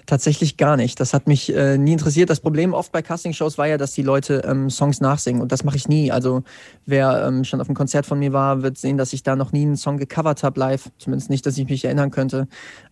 Tatsächlich 0.06 0.58
gar 0.58 0.76
nicht. 0.76 1.00
Das 1.00 1.14
hat 1.14 1.26
mich 1.26 1.54
äh, 1.54 1.78
nie 1.78 1.92
interessiert. 1.92 2.28
Das 2.28 2.40
Problem 2.40 2.74
oft 2.74 2.92
bei 2.92 3.00
Castingshows 3.00 3.56
war 3.56 3.66
ja, 3.66 3.78
dass 3.78 3.92
die 3.92 4.02
Leute 4.02 4.42
ähm, 4.46 4.68
Songs 4.68 5.00
nachsingen 5.00 5.40
und 5.40 5.50
das 5.50 5.64
mache 5.64 5.76
ich 5.76 5.88
nie. 5.88 6.12
Also 6.12 6.42
wer 6.84 7.26
ähm, 7.26 7.44
schon 7.44 7.60
auf 7.62 7.68
einem 7.68 7.76
Konzert 7.76 8.04
von 8.04 8.18
mir 8.18 8.34
war, 8.34 8.62
wird 8.62 8.76
sehen, 8.76 8.98
dass 8.98 9.14
ich 9.14 9.22
da 9.22 9.34
noch 9.34 9.52
nie 9.52 9.62
einen 9.62 9.76
Song 9.76 9.96
gecovert 9.96 10.42
habe 10.42 10.60
live. 10.60 10.90
Zumindest 10.98 11.30
nicht, 11.30 11.46
dass 11.46 11.56
ich 11.56 11.66
mich 11.68 11.86
erinnern 11.86 12.10
könnte. 12.10 12.48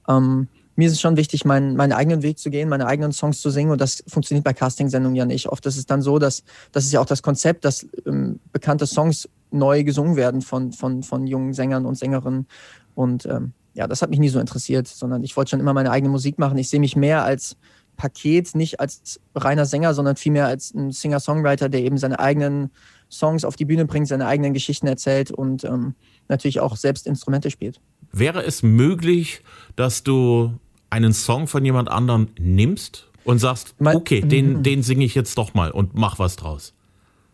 Ähm, 0.09 0.49
mir 0.75 0.87
ist 0.87 0.95
es 0.95 1.01
schon 1.03 1.19
wichtig, 1.19 1.45
mein, 1.45 1.77
meinen 1.77 1.93
eigenen 1.93 2.23
Weg 2.23 2.39
zu 2.39 2.49
gehen, 2.49 2.71
meine 2.71 2.87
eigenen 2.87 3.13
Songs 3.13 3.43
zu 3.43 3.51
singen 3.51 3.73
und 3.73 3.81
das 3.81 4.03
funktioniert 4.07 4.45
bei 4.45 4.55
Castingsendungen 4.55 5.17
ja 5.17 5.27
nicht. 5.27 5.49
Oft 5.49 5.67
ist 5.67 5.77
es 5.77 5.85
dann 5.85 6.01
so, 6.01 6.19
dass 6.19 6.45
das 6.73 6.85
ist 6.85 6.93
ja 6.93 7.01
auch 7.01 7.07
das 7.07 7.23
Konzept, 7.23 7.67
dass 7.67 7.87
ähm, 8.07 8.41
bekannte 8.53 8.87
Songs 8.87 9.29
neu 9.51 9.85
gesungen 9.85 10.17
werden 10.17 10.41
von, 10.41 10.73
von, 10.73 11.03
von 11.03 11.27
jungen 11.27 11.53
Sängern 11.53 11.85
und 11.85 11.97
Sängerinnen 11.97 12.47
und 12.95 13.27
ähm, 13.27 13.53
ja, 13.75 13.87
das 13.87 14.03
hat 14.03 14.11
mich 14.11 14.19
nie 14.19 14.29
so 14.29 14.39
interessiert, 14.39 14.87
sondern 14.87 15.23
ich 15.25 15.37
wollte 15.37 15.51
schon 15.51 15.61
immer 15.61 15.73
meine 15.73 15.91
eigene 15.91 16.11
Musik 16.11 16.39
machen. 16.39 16.59
Ich 16.59 16.69
sehe 16.69 16.81
mich 16.81 16.97
mehr 16.97 17.25
als 17.25 17.57
Paket, 17.97 18.55
nicht 18.55 18.81
als 18.81 19.21
reiner 19.35 19.67
Sänger, 19.67 19.95
sondern 19.95 20.17
vielmehr 20.17 20.47
als 20.47 20.75
ein 20.75 20.91
Singer-Songwriter, 20.91 21.69
der 21.69 21.83
eben 21.83 21.99
seine 21.99 22.19
eigenen 22.19 22.71
Songs 23.11 23.45
auf 23.45 23.57
die 23.57 23.65
Bühne 23.65 23.85
bringt, 23.85 24.09
seine 24.09 24.27
eigenen 24.27 24.55
Geschichten 24.55 24.87
erzählt 24.87 25.31
und 25.31 25.65
ähm, 25.65 25.95
natürlich 26.29 26.61
auch 26.61 26.77
selbst 26.77 27.07
Instrumente 27.07 27.51
spielt. 27.51 27.81
Wäre 28.11 28.43
es 28.45 28.63
möglich, 28.63 29.43
dass 29.77 30.03
du 30.03 30.55
einen 30.91 31.13
Song 31.13 31.47
von 31.47 31.65
jemand 31.65 31.91
anderem 31.91 32.29
nimmst 32.39 33.09
und 33.25 33.39
sagst, 33.39 33.75
mein, 33.79 33.97
okay, 33.97 34.21
den, 34.21 34.59
mhm. 34.59 34.63
den 34.63 34.83
singe 34.83 35.05
ich 35.05 35.15
jetzt 35.15 35.37
doch 35.39 35.55
mal 35.55 35.71
und 35.71 35.95
mach 35.95 36.19
was 36.19 36.37
draus? 36.37 36.75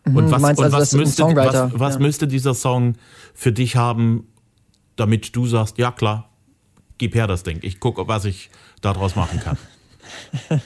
Mhm, 0.05 0.15
und 0.15 0.31
was, 0.31 0.41
und 0.41 0.63
also, 0.63 0.77
was, 0.77 0.93
müsste, 0.93 1.23
was, 1.23 1.79
was 1.79 1.93
ja. 1.95 1.99
müsste 1.99 2.27
dieser 2.27 2.53
Song 2.53 2.95
für 3.33 3.51
dich 3.51 3.75
haben, 3.75 4.27
damit 4.95 5.35
du 5.35 5.45
sagst, 5.45 5.77
ja 5.77 5.91
klar, 5.91 6.29
gib 6.99 7.15
her 7.15 7.25
das 7.25 7.41
Ding. 7.41 7.57
Ich 7.63 7.79
gucke, 7.79 8.07
was 8.07 8.25
ich 8.25 8.51
daraus 8.81 9.15
machen 9.15 9.39
kann. 9.39 9.57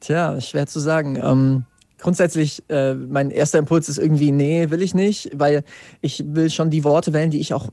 Tja, 0.00 0.40
schwer 0.40 0.66
zu 0.66 0.80
sagen. 0.80 1.16
Ähm, 1.22 1.64
grundsätzlich, 1.98 2.62
äh, 2.68 2.94
mein 2.94 3.30
erster 3.30 3.58
Impuls 3.58 3.88
ist 3.88 3.98
irgendwie, 3.98 4.32
nee, 4.32 4.70
will 4.70 4.80
ich 4.80 4.94
nicht, 4.94 5.30
weil 5.34 5.64
ich 6.00 6.24
will 6.26 6.48
schon 6.50 6.70
die 6.70 6.84
Worte 6.84 7.12
wählen, 7.12 7.30
die 7.30 7.40
ich 7.40 7.52
auch 7.52 7.68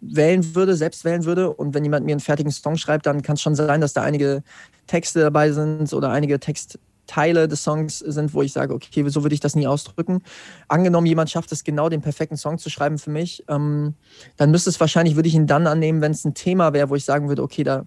wählen 0.00 0.54
würde, 0.54 0.74
selbst 0.74 1.04
wählen 1.04 1.24
würde. 1.24 1.52
Und 1.52 1.74
wenn 1.74 1.84
jemand 1.84 2.06
mir 2.06 2.12
einen 2.12 2.20
fertigen 2.20 2.50
Song 2.50 2.76
schreibt, 2.76 3.06
dann 3.06 3.22
kann 3.22 3.34
es 3.34 3.42
schon 3.42 3.54
sein, 3.54 3.80
dass 3.80 3.92
da 3.92 4.02
einige 4.02 4.42
Texte 4.86 5.20
dabei 5.20 5.52
sind 5.52 5.92
oder 5.92 6.10
einige 6.10 6.40
Text, 6.40 6.78
Teile 7.10 7.48
des 7.48 7.64
Songs 7.64 7.98
sind, 7.98 8.34
wo 8.34 8.42
ich 8.42 8.52
sage, 8.52 8.72
okay, 8.72 9.08
so 9.08 9.24
würde 9.24 9.34
ich 9.34 9.40
das 9.40 9.56
nie 9.56 9.66
ausdrücken. 9.66 10.22
Angenommen, 10.68 11.08
jemand 11.08 11.28
schafft 11.28 11.50
es 11.50 11.64
genau, 11.64 11.88
den 11.88 12.02
perfekten 12.02 12.36
Song 12.36 12.58
zu 12.58 12.70
schreiben 12.70 12.98
für 12.98 13.10
mich, 13.10 13.44
ähm, 13.48 13.94
dann 14.36 14.52
müsste 14.52 14.70
es 14.70 14.78
wahrscheinlich, 14.78 15.16
würde 15.16 15.28
ich 15.28 15.34
ihn 15.34 15.48
dann 15.48 15.66
annehmen, 15.66 16.00
wenn 16.02 16.12
es 16.12 16.24
ein 16.24 16.34
Thema 16.34 16.72
wäre, 16.72 16.88
wo 16.88 16.94
ich 16.94 17.04
sagen 17.04 17.28
würde, 17.28 17.42
okay, 17.42 17.64
da, 17.64 17.84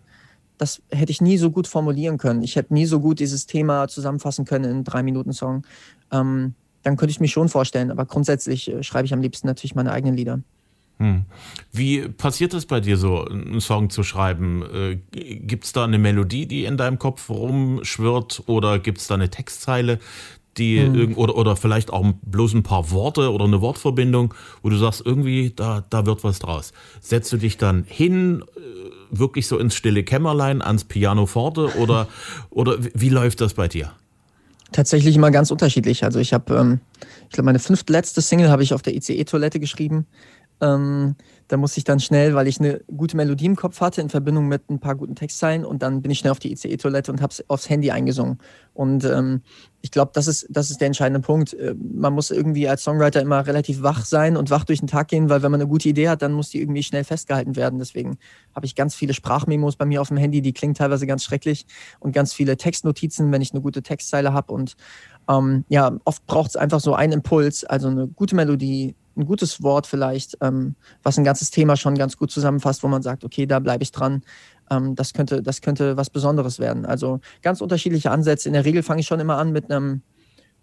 das 0.57 0.81
hätte 0.89 1.11
ich 1.11 1.21
nie 1.21 1.37
so 1.37 1.51
gut 1.51 1.67
formulieren 1.67 2.17
können. 2.17 2.43
Ich 2.43 2.57
hätte 2.57 2.73
nie 2.73 2.85
so 2.85 2.99
gut 2.99 3.19
dieses 3.19 3.45
Thema 3.45 3.87
zusammenfassen 3.87 4.43
können 4.43 4.65
in 4.65 4.83
drei 4.83 5.03
Minuten 5.03 5.31
Song. 5.31 5.65
Ähm, 6.11 6.53
dann 6.83 6.97
könnte 6.97 7.11
ich 7.11 7.21
mich 7.21 7.31
schon 7.31 7.47
vorstellen, 7.47 7.91
aber 7.91 8.05
grundsätzlich 8.05 8.69
äh, 8.69 8.83
schreibe 8.83 9.05
ich 9.05 9.13
am 9.13 9.21
liebsten 9.21 9.47
natürlich 9.47 9.73
meine 9.73 9.93
eigenen 9.93 10.17
Lieder. 10.17 10.41
Hm. 11.03 11.25
Wie 11.73 12.07
passiert 12.07 12.53
es 12.53 12.65
bei 12.65 12.79
dir 12.79 12.95
so, 12.95 13.25
einen 13.25 13.59
Song 13.59 13.89
zu 13.89 14.03
schreiben? 14.03 14.63
Äh, 14.73 14.95
gibt 15.11 15.65
es 15.65 15.73
da 15.73 15.83
eine 15.83 15.99
Melodie, 15.99 16.45
die 16.45 16.63
in 16.63 16.77
deinem 16.77 16.97
Kopf 16.97 17.29
rumschwirrt 17.29 18.43
oder 18.45 18.79
gibt 18.79 18.99
es 18.99 19.07
da 19.07 19.15
eine 19.15 19.29
Textzeile, 19.29 19.99
die 20.55 20.79
hm. 20.79 21.17
oder, 21.17 21.35
oder 21.35 21.57
vielleicht 21.57 21.91
auch 21.91 22.05
bloß 22.21 22.53
ein 22.53 22.63
paar 22.63 22.89
Worte 22.91 23.33
oder 23.33 23.43
eine 23.43 23.59
Wortverbindung, 23.59 24.33
wo 24.61 24.69
du 24.69 24.77
sagst, 24.77 25.01
irgendwie, 25.05 25.51
da, 25.53 25.83
da 25.89 26.05
wird 26.05 26.23
was 26.23 26.39
draus. 26.39 26.71
Setzt 27.01 27.33
du 27.33 27.37
dich 27.37 27.57
dann 27.57 27.83
hin, 27.85 28.41
äh, 28.55 28.61
wirklich 29.11 29.47
so 29.47 29.57
ins 29.57 29.75
stille 29.75 30.05
Kämmerlein, 30.05 30.61
ans 30.61 30.85
Pianoforte 30.85 31.75
oder, 31.79 32.07
oder 32.49 32.77
wie 32.79 33.09
läuft 33.09 33.41
das 33.41 33.55
bei 33.55 33.67
dir? 33.67 33.91
Tatsächlich 34.71 35.17
immer 35.17 35.31
ganz 35.31 35.51
unterschiedlich. 35.51 36.05
Also 36.05 36.19
ich 36.19 36.33
habe, 36.33 36.55
ähm, 36.55 36.79
ich 37.25 37.31
glaube, 37.31 37.45
meine 37.45 37.59
fünftletzte 37.59 38.21
Single 38.21 38.49
habe 38.49 38.63
ich 38.63 38.73
auf 38.73 38.81
der 38.81 38.95
ICE-Toilette 38.95 39.59
geschrieben. 39.59 40.07
Ähm, 40.63 41.15
da 41.49 41.57
musste 41.57 41.77
ich 41.77 41.83
dann 41.83 41.99
schnell, 41.99 42.35
weil 42.35 42.47
ich 42.47 42.59
eine 42.59 42.79
gute 42.95 43.17
Melodie 43.17 43.45
im 43.45 43.57
Kopf 43.57 43.81
hatte, 43.81 44.01
in 44.01 44.09
Verbindung 44.09 44.47
mit 44.47 44.69
ein 44.69 44.79
paar 44.79 44.95
guten 44.95 45.13
Textzeilen 45.13 45.65
und 45.65 45.83
dann 45.83 46.01
bin 46.01 46.09
ich 46.09 46.19
schnell 46.19 46.31
auf 46.31 46.39
die 46.39 46.53
ICE-Toilette 46.53 47.11
und 47.11 47.21
habe 47.21 47.31
es 47.31 47.47
aufs 47.49 47.69
Handy 47.69 47.91
eingesungen. 47.91 48.39
Und 48.73 49.03
ähm, 49.03 49.41
ich 49.81 49.91
glaube, 49.91 50.11
das 50.13 50.27
ist, 50.27 50.47
das 50.49 50.71
ist 50.71 50.79
der 50.79 50.87
entscheidende 50.87 51.19
Punkt. 51.19 51.53
Äh, 51.53 51.75
man 51.75 52.13
muss 52.13 52.31
irgendwie 52.31 52.69
als 52.69 52.83
Songwriter 52.83 53.21
immer 53.21 53.45
relativ 53.45 53.83
wach 53.83 54.05
sein 54.05 54.37
und 54.37 54.49
wach 54.51 54.63
durch 54.63 54.79
den 54.79 54.87
Tag 54.87 55.09
gehen, 55.09 55.29
weil 55.29 55.43
wenn 55.43 55.51
man 55.51 55.59
eine 55.59 55.69
gute 55.69 55.89
Idee 55.89 56.07
hat, 56.07 56.21
dann 56.21 56.31
muss 56.31 56.49
die 56.49 56.61
irgendwie 56.61 56.81
schnell 56.81 57.03
festgehalten 57.03 57.57
werden. 57.57 57.77
Deswegen 57.77 58.17
habe 58.55 58.65
ich 58.65 58.73
ganz 58.75 58.95
viele 58.95 59.13
Sprachmemos 59.13 59.75
bei 59.75 59.85
mir 59.85 60.01
auf 60.01 60.07
dem 60.07 60.17
Handy, 60.17 60.41
die 60.41 60.53
klingen 60.53 60.75
teilweise 60.75 61.05
ganz 61.05 61.23
schrecklich 61.23 61.65
und 61.99 62.13
ganz 62.13 62.33
viele 62.33 62.55
Textnotizen, 62.55 63.31
wenn 63.33 63.41
ich 63.41 63.51
eine 63.51 63.61
gute 63.61 63.83
Textzeile 63.83 64.31
habe. 64.31 64.53
Und 64.53 64.75
ähm, 65.29 65.65
ja, 65.67 65.97
oft 66.05 66.25
braucht 66.25 66.51
es 66.51 66.55
einfach 66.55 66.79
so 66.79 66.95
einen 66.95 67.13
Impuls, 67.13 67.65
also 67.65 67.89
eine 67.89 68.07
gute 68.07 68.35
Melodie, 68.35 68.95
ein 69.15 69.25
gutes 69.25 69.61
Wort 69.61 69.87
vielleicht, 69.87 70.37
ähm, 70.41 70.75
was 71.03 71.17
ein 71.17 71.23
ganzes 71.23 71.51
Thema 71.51 71.75
schon 71.75 71.95
ganz 71.95 72.17
gut 72.17 72.31
zusammenfasst, 72.31 72.83
wo 72.83 72.87
man 72.87 73.01
sagt, 73.01 73.23
okay, 73.23 73.45
da 73.45 73.59
bleibe 73.59 73.83
ich 73.83 73.91
dran. 73.91 74.23
Ähm, 74.69 74.95
das, 74.95 75.13
könnte, 75.13 75.41
das 75.41 75.61
könnte 75.61 75.97
was 75.97 76.09
Besonderes 76.09 76.59
werden. 76.59 76.85
Also 76.85 77.19
ganz 77.41 77.61
unterschiedliche 77.61 78.11
Ansätze. 78.11 78.49
In 78.49 78.53
der 78.53 78.65
Regel 78.65 78.83
fange 78.83 79.01
ich 79.01 79.07
schon 79.07 79.19
immer 79.19 79.37
an 79.37 79.51
mit 79.51 79.71
einem 79.71 80.01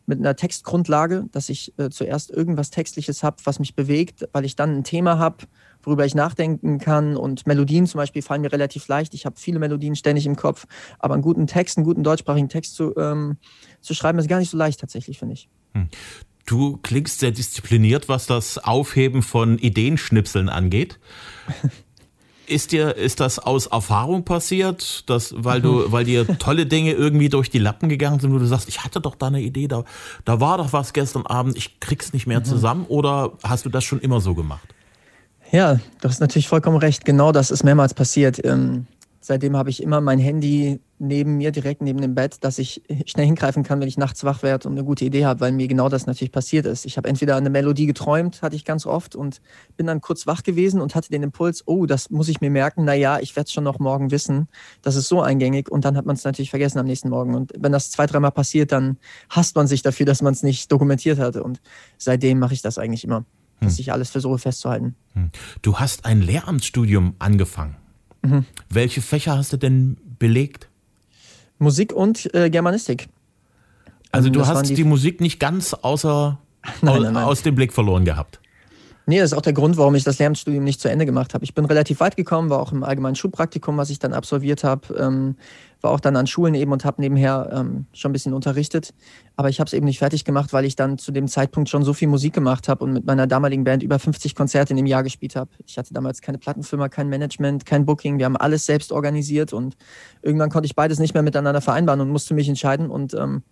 mit 0.06 0.18
einer 0.18 0.34
Textgrundlage, 0.34 1.26
dass 1.30 1.48
ich 1.48 1.72
äh, 1.78 1.88
zuerst 1.88 2.30
irgendwas 2.30 2.70
Textliches 2.70 3.22
habe, 3.22 3.36
was 3.44 3.60
mich 3.60 3.76
bewegt, 3.76 4.28
weil 4.32 4.44
ich 4.44 4.56
dann 4.56 4.78
ein 4.78 4.84
Thema 4.84 5.18
habe, 5.18 5.46
worüber 5.82 6.04
ich 6.04 6.14
nachdenken 6.16 6.78
kann. 6.78 7.16
Und 7.16 7.46
Melodien 7.46 7.86
zum 7.86 7.98
Beispiel 7.98 8.20
fallen 8.20 8.42
mir 8.42 8.52
relativ 8.52 8.88
leicht. 8.88 9.14
Ich 9.14 9.24
habe 9.24 9.36
viele 9.38 9.60
Melodien 9.60 9.94
ständig 9.94 10.26
im 10.26 10.36
Kopf, 10.36 10.66
aber 10.98 11.14
einen 11.14 11.22
guten 11.22 11.46
Text, 11.46 11.78
einen 11.78 11.84
guten 11.84 12.02
deutschsprachigen 12.02 12.48
Text 12.48 12.74
zu, 12.74 12.94
ähm, 12.96 13.36
zu 13.80 13.94
schreiben, 13.94 14.18
ist 14.18 14.28
gar 14.28 14.40
nicht 14.40 14.50
so 14.50 14.56
leicht 14.56 14.80
tatsächlich, 14.80 15.18
finde 15.18 15.34
ich. 15.34 15.48
Hm. 15.74 15.88
Du 16.46 16.78
klingst 16.78 17.20
sehr 17.20 17.30
diszipliniert, 17.30 18.08
was 18.08 18.26
das 18.26 18.58
Aufheben 18.58 19.22
von 19.22 19.58
Ideenschnipseln 19.58 20.48
angeht. 20.48 20.98
Ist 22.46 22.72
dir, 22.72 22.96
ist 22.96 23.20
das 23.20 23.38
aus 23.38 23.66
Erfahrung 23.66 24.24
passiert, 24.24 25.08
dass, 25.08 25.32
weil 25.36 25.62
du, 25.62 25.92
weil 25.92 26.02
dir 26.02 26.26
tolle 26.38 26.66
Dinge 26.66 26.94
irgendwie 26.94 27.28
durch 27.28 27.48
die 27.48 27.60
Lappen 27.60 27.88
gegangen 27.88 28.18
sind, 28.18 28.34
wo 28.34 28.38
du 28.38 28.44
sagst, 28.44 28.68
ich 28.68 28.82
hatte 28.82 29.00
doch 29.00 29.14
da 29.14 29.28
eine 29.28 29.40
Idee, 29.40 29.68
da, 29.68 29.84
da 30.24 30.40
war 30.40 30.58
doch 30.58 30.72
was 30.72 30.92
gestern 30.92 31.24
Abend, 31.26 31.56
ich 31.56 31.78
krieg's 31.78 32.12
nicht 32.12 32.26
mehr 32.26 32.40
mhm. 32.40 32.44
zusammen, 32.44 32.86
oder 32.88 33.34
hast 33.44 33.66
du 33.66 33.68
das 33.68 33.84
schon 33.84 34.00
immer 34.00 34.20
so 34.20 34.34
gemacht? 34.34 34.74
Ja, 35.52 35.74
du 36.00 36.08
hast 36.08 36.20
natürlich 36.20 36.48
vollkommen 36.48 36.76
recht. 36.76 37.04
Genau 37.04 37.32
das 37.32 37.50
ist 37.50 37.64
mehrmals 37.64 37.94
passiert. 37.94 38.44
Ähm, 38.44 38.86
seitdem 39.20 39.56
habe 39.56 39.70
ich 39.70 39.82
immer 39.82 40.00
mein 40.00 40.18
Handy 40.18 40.80
neben 40.98 41.38
mir, 41.38 41.50
direkt 41.50 41.80
neben 41.80 42.00
dem 42.00 42.14
Bett, 42.14 42.38
dass 42.40 42.58
ich 42.58 42.82
schnell 43.06 43.26
hingreifen 43.26 43.62
kann, 43.62 43.80
wenn 43.80 43.88
ich 43.88 43.96
nachts 43.96 44.22
wach 44.24 44.42
werde 44.42 44.68
und 44.68 44.74
eine 44.74 44.84
gute 44.84 45.04
Idee 45.04 45.24
habe, 45.24 45.40
weil 45.40 45.52
mir 45.52 45.66
genau 45.66 45.88
das 45.88 46.06
natürlich 46.06 46.32
passiert 46.32 46.66
ist. 46.66 46.84
Ich 46.84 46.96
habe 46.96 47.08
entweder 47.08 47.36
eine 47.36 47.48
Melodie 47.48 47.86
geträumt, 47.86 48.42
hatte 48.42 48.56
ich 48.56 48.64
ganz 48.64 48.86
oft, 48.86 49.16
und 49.16 49.40
bin 49.76 49.86
dann 49.86 50.00
kurz 50.00 50.26
wach 50.26 50.42
gewesen 50.42 50.80
und 50.80 50.94
hatte 50.94 51.10
den 51.10 51.22
Impuls, 51.22 51.62
oh, 51.66 51.86
das 51.86 52.10
muss 52.10 52.28
ich 52.28 52.40
mir 52.40 52.50
merken, 52.50 52.84
naja, 52.84 53.18
ich 53.20 53.34
werde 53.36 53.46
es 53.46 53.52
schon 53.52 53.64
noch 53.64 53.78
morgen 53.78 54.10
wissen. 54.10 54.48
Das 54.82 54.96
ist 54.96 55.08
so 55.08 55.22
eingängig 55.22 55.70
und 55.70 55.84
dann 55.84 55.96
hat 55.96 56.06
man 56.06 56.16
es 56.16 56.24
natürlich 56.24 56.50
vergessen 56.50 56.78
am 56.78 56.86
nächsten 56.86 57.08
Morgen. 57.08 57.34
Und 57.34 57.52
wenn 57.58 57.72
das 57.72 57.90
zwei, 57.90 58.06
dreimal 58.06 58.32
passiert, 58.32 58.72
dann 58.72 58.98
hasst 59.30 59.56
man 59.56 59.66
sich 59.66 59.82
dafür, 59.82 60.06
dass 60.06 60.22
man 60.22 60.32
es 60.32 60.42
nicht 60.42 60.70
dokumentiert 60.70 61.18
hatte. 61.18 61.42
Und 61.42 61.60
seitdem 61.96 62.38
mache 62.38 62.54
ich 62.54 62.62
das 62.62 62.78
eigentlich 62.78 63.04
immer, 63.04 63.24
dass 63.60 63.78
hm. 63.78 63.80
ich 63.80 63.92
alles 63.92 64.10
versuche 64.10 64.38
festzuhalten. 64.38 64.96
Hm. 65.14 65.30
Du 65.62 65.78
hast 65.78 66.04
ein 66.04 66.20
Lehramtsstudium 66.20 67.14
angefangen. 67.18 67.76
Mhm. 68.22 68.44
Welche 68.68 69.00
Fächer 69.00 69.36
hast 69.36 69.52
du 69.52 69.56
denn 69.56 69.96
belegt? 70.18 70.68
Musik 71.58 71.92
und 71.92 72.32
äh, 72.34 72.50
Germanistik. 72.50 73.08
Also 74.12 74.28
ähm, 74.28 74.32
du 74.32 74.38
das 74.40 74.48
hast 74.48 74.68
die, 74.68 74.74
die, 74.74 74.84
Musik 74.84 75.20
nicht 75.20 75.38
ganz 75.38 75.74
außer, 75.74 76.38
nein, 76.82 77.02
nein, 77.02 77.12
nein. 77.12 77.24
aus 77.24 77.42
dem 77.42 77.54
Blick 77.54 77.72
verloren 77.72 78.04
gehabt. 78.04 78.40
Nee, 79.06 79.18
das 79.18 79.32
ist 79.32 79.38
auch 79.38 79.42
der 79.42 79.52
Grund, 79.54 79.76
warum 79.76 79.94
ich 79.94 80.04
das 80.04 80.18
Lehramtsstudium 80.18 80.62
nicht 80.62 80.80
zu 80.80 80.88
Ende 80.88 81.04
gemacht 81.04 81.34
habe. 81.34 81.44
Ich 81.44 81.54
bin 81.54 81.64
relativ 81.64 82.00
weit 82.00 82.16
gekommen, 82.16 82.48
war 82.48 82.60
auch 82.60 82.70
im 82.70 82.84
allgemeinen 82.84 83.16
Schulpraktikum, 83.16 83.76
was 83.76 83.90
ich 83.90 83.98
dann 83.98 84.12
absolviert 84.12 84.62
habe. 84.62 84.94
Ähm, 84.94 85.36
war 85.82 85.90
auch 85.90 86.00
dann 86.00 86.16
an 86.16 86.26
Schulen 86.26 86.54
eben 86.54 86.72
und 86.72 86.84
habe 86.84 87.00
nebenher 87.00 87.50
ähm, 87.52 87.86
schon 87.92 88.10
ein 88.10 88.12
bisschen 88.12 88.32
unterrichtet. 88.34 88.92
Aber 89.36 89.48
ich 89.48 89.60
habe 89.60 89.66
es 89.66 89.72
eben 89.72 89.86
nicht 89.86 89.98
fertig 89.98 90.24
gemacht, 90.24 90.52
weil 90.52 90.64
ich 90.64 90.76
dann 90.76 90.98
zu 90.98 91.12
dem 91.12 91.28
Zeitpunkt 91.28 91.68
schon 91.68 91.84
so 91.84 91.92
viel 91.94 92.08
Musik 92.08 92.34
gemacht 92.34 92.68
habe 92.68 92.84
und 92.84 92.92
mit 92.92 93.06
meiner 93.06 93.26
damaligen 93.26 93.64
Band 93.64 93.82
über 93.82 93.98
50 93.98 94.34
Konzerte 94.34 94.72
in 94.72 94.76
dem 94.76 94.86
Jahr 94.86 95.02
gespielt 95.02 95.36
habe. 95.36 95.50
Ich 95.66 95.78
hatte 95.78 95.94
damals 95.94 96.20
keine 96.20 96.38
Plattenfirma, 96.38 96.88
kein 96.88 97.08
Management, 97.08 97.64
kein 97.66 97.86
Booking. 97.86 98.18
Wir 98.18 98.26
haben 98.26 98.36
alles 98.36 98.66
selbst 98.66 98.92
organisiert 98.92 99.52
und 99.52 99.76
irgendwann 100.22 100.50
konnte 100.50 100.66
ich 100.66 100.74
beides 100.74 100.98
nicht 100.98 101.14
mehr 101.14 101.22
miteinander 101.22 101.60
vereinbaren 101.60 102.00
und 102.00 102.10
musste 102.10 102.34
mich 102.34 102.48
entscheiden. 102.48 102.90
Und 102.90 103.14
ähm, 103.14 103.42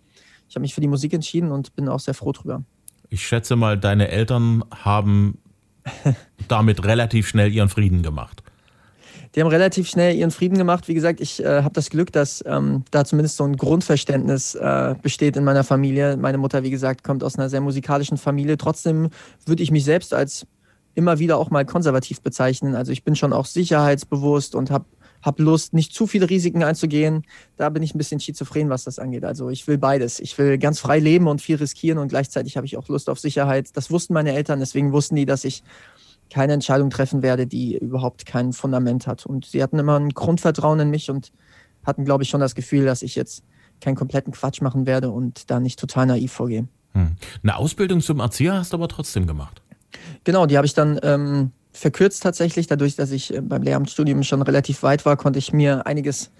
ich 0.47 0.55
habe 0.55 0.61
mich 0.61 0.73
für 0.73 0.81
die 0.81 0.87
Musik 0.87 1.13
entschieden 1.13 1.51
und 1.51 1.75
bin 1.75 1.87
auch 1.89 1.99
sehr 1.99 2.13
froh 2.13 2.31
drüber. 2.31 2.63
Ich 3.09 3.25
schätze 3.25 3.55
mal, 3.55 3.77
deine 3.77 4.09
Eltern 4.09 4.63
haben 4.71 5.39
damit 6.47 6.83
relativ 6.85 7.27
schnell 7.27 7.51
ihren 7.51 7.69
Frieden 7.69 8.03
gemacht. 8.03 8.43
Die 9.39 9.43
haben 9.43 9.51
relativ 9.51 9.87
schnell 9.87 10.17
ihren 10.17 10.31
Frieden 10.31 10.57
gemacht. 10.57 10.89
Wie 10.89 10.93
gesagt, 10.93 11.21
ich 11.21 11.41
äh, 11.41 11.63
habe 11.63 11.73
das 11.73 11.89
Glück, 11.89 12.11
dass 12.11 12.43
ähm, 12.45 12.83
da 12.91 13.05
zumindest 13.05 13.37
so 13.37 13.45
ein 13.45 13.55
Grundverständnis 13.55 14.53
äh, 14.55 14.95
besteht 15.01 15.37
in 15.37 15.45
meiner 15.45 15.63
Familie. 15.63 16.17
Meine 16.17 16.37
Mutter, 16.37 16.63
wie 16.63 16.69
gesagt, 16.69 17.05
kommt 17.05 17.23
aus 17.23 17.37
einer 17.37 17.47
sehr 17.47 17.61
musikalischen 17.61 18.17
Familie. 18.17 18.57
Trotzdem 18.57 19.11
würde 19.45 19.63
ich 19.63 19.71
mich 19.71 19.85
selbst 19.85 20.13
als 20.13 20.45
immer 20.93 21.19
wieder 21.19 21.37
auch 21.37 21.51
mal 21.51 21.65
konservativ 21.65 22.19
bezeichnen. 22.19 22.75
Also 22.75 22.91
ich 22.91 23.05
bin 23.05 23.15
schon 23.15 23.31
auch 23.31 23.45
sicherheitsbewusst 23.45 24.55
und 24.55 24.71
habe 24.71 24.83
hab 25.21 25.39
Lust, 25.39 25.73
nicht 25.73 25.93
zu 25.93 26.05
viele 26.05 26.29
Risiken 26.29 26.61
einzugehen. 26.61 27.23
Da 27.55 27.69
bin 27.69 27.81
ich 27.81 27.95
ein 27.95 27.97
bisschen 27.97 28.19
schizophren, 28.19 28.69
was 28.69 28.83
das 28.83 28.99
angeht. 28.99 29.23
Also 29.23 29.49
ich 29.49 29.65
will 29.69 29.77
beides. 29.77 30.19
Ich 30.19 30.37
will 30.37 30.57
ganz 30.57 30.81
frei 30.81 30.99
leben 30.99 31.29
und 31.29 31.41
viel 31.41 31.55
riskieren 31.55 31.97
und 31.97 32.09
gleichzeitig 32.09 32.57
habe 32.57 32.67
ich 32.67 32.75
auch 32.75 32.89
Lust 32.89 33.09
auf 33.09 33.21
Sicherheit. 33.21 33.69
Das 33.77 33.89
wussten 33.89 34.13
meine 34.13 34.33
Eltern, 34.33 34.59
deswegen 34.59 34.91
wussten 34.91 35.15
die, 35.15 35.25
dass 35.25 35.45
ich 35.45 35.63
keine 36.29 36.53
Entscheidung 36.53 36.89
treffen 36.89 37.21
werde, 37.21 37.47
die 37.47 37.77
überhaupt 37.77 38.25
kein 38.25 38.53
Fundament 38.53 39.07
hat. 39.07 39.25
Und 39.25 39.45
sie 39.45 39.63
hatten 39.63 39.79
immer 39.79 39.99
ein 39.99 40.09
Grundvertrauen 40.09 40.79
in 40.79 40.89
mich 40.89 41.09
und 41.09 41.31
hatten, 41.83 42.05
glaube 42.05 42.23
ich, 42.23 42.29
schon 42.29 42.39
das 42.39 42.55
Gefühl, 42.55 42.85
dass 42.85 43.01
ich 43.01 43.15
jetzt 43.15 43.43
keinen 43.81 43.95
kompletten 43.95 44.33
Quatsch 44.33 44.61
machen 44.61 44.85
werde 44.85 45.09
und 45.09 45.49
da 45.49 45.59
nicht 45.59 45.79
total 45.79 46.05
naiv 46.05 46.31
vorgehe. 46.31 46.67
Hm. 46.93 47.15
Eine 47.43 47.55
Ausbildung 47.55 48.01
zum 48.01 48.19
Erzieher 48.19 48.53
hast 48.53 48.73
du 48.73 48.77
aber 48.77 48.87
trotzdem 48.87 49.27
gemacht. 49.27 49.61
Genau, 50.23 50.45
die 50.45 50.57
habe 50.57 50.67
ich 50.67 50.73
dann 50.73 50.99
ähm, 51.03 51.51
verkürzt 51.71 52.23
tatsächlich. 52.23 52.67
Dadurch, 52.67 52.95
dass 52.95 53.11
ich 53.11 53.33
äh, 53.33 53.41
beim 53.41 53.63
Lehramtsstudium 53.63 54.23
schon 54.23 54.41
relativ 54.41 54.83
weit 54.83 55.05
war, 55.05 55.17
konnte 55.17 55.39
ich 55.39 55.53
mir 55.53 55.85
einiges 55.87 56.31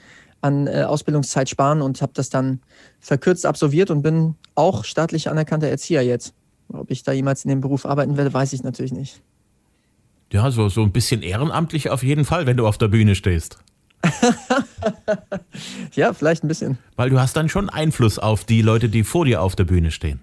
an 0.41 0.67
äh, 0.67 0.83
Ausbildungszeit 0.83 1.49
sparen 1.49 1.81
und 1.81 2.01
habe 2.01 2.13
das 2.13 2.29
dann 2.29 2.61
verkürzt 2.99 3.45
absolviert 3.45 3.91
und 3.91 4.01
bin 4.01 4.35
auch 4.55 4.83
staatlich 4.85 5.29
anerkannter 5.29 5.67
Erzieher 5.67 6.03
jetzt. 6.03 6.33
Ob 6.71 6.91
ich 6.91 7.03
da 7.03 7.11
jemals 7.11 7.43
in 7.45 7.49
dem 7.49 7.61
Beruf 7.61 7.85
arbeiten 7.85 8.15
werde, 8.15 8.33
weiß 8.33 8.53
ich 8.53 8.63
natürlich 8.63 8.93
nicht. 8.93 9.21
Ja, 10.31 10.51
so, 10.51 10.69
so 10.69 10.83
ein 10.83 10.91
bisschen 10.91 11.21
ehrenamtlich 11.23 11.89
auf 11.89 12.03
jeden 12.03 12.25
Fall, 12.25 12.45
wenn 12.45 12.57
du 12.57 12.67
auf 12.67 12.77
der 12.77 12.87
Bühne 12.87 13.15
stehst. 13.15 13.57
ja, 15.93 16.13
vielleicht 16.13 16.43
ein 16.43 16.47
bisschen. 16.47 16.77
Weil 16.95 17.09
du 17.09 17.19
hast 17.19 17.35
dann 17.35 17.49
schon 17.49 17.69
Einfluss 17.69 18.19
auf 18.19 18.45
die 18.45 18.61
Leute, 18.61 18.89
die 18.89 19.03
vor 19.03 19.25
dir 19.25 19.41
auf 19.41 19.55
der 19.55 19.65
Bühne 19.65 19.91
stehen. 19.91 20.19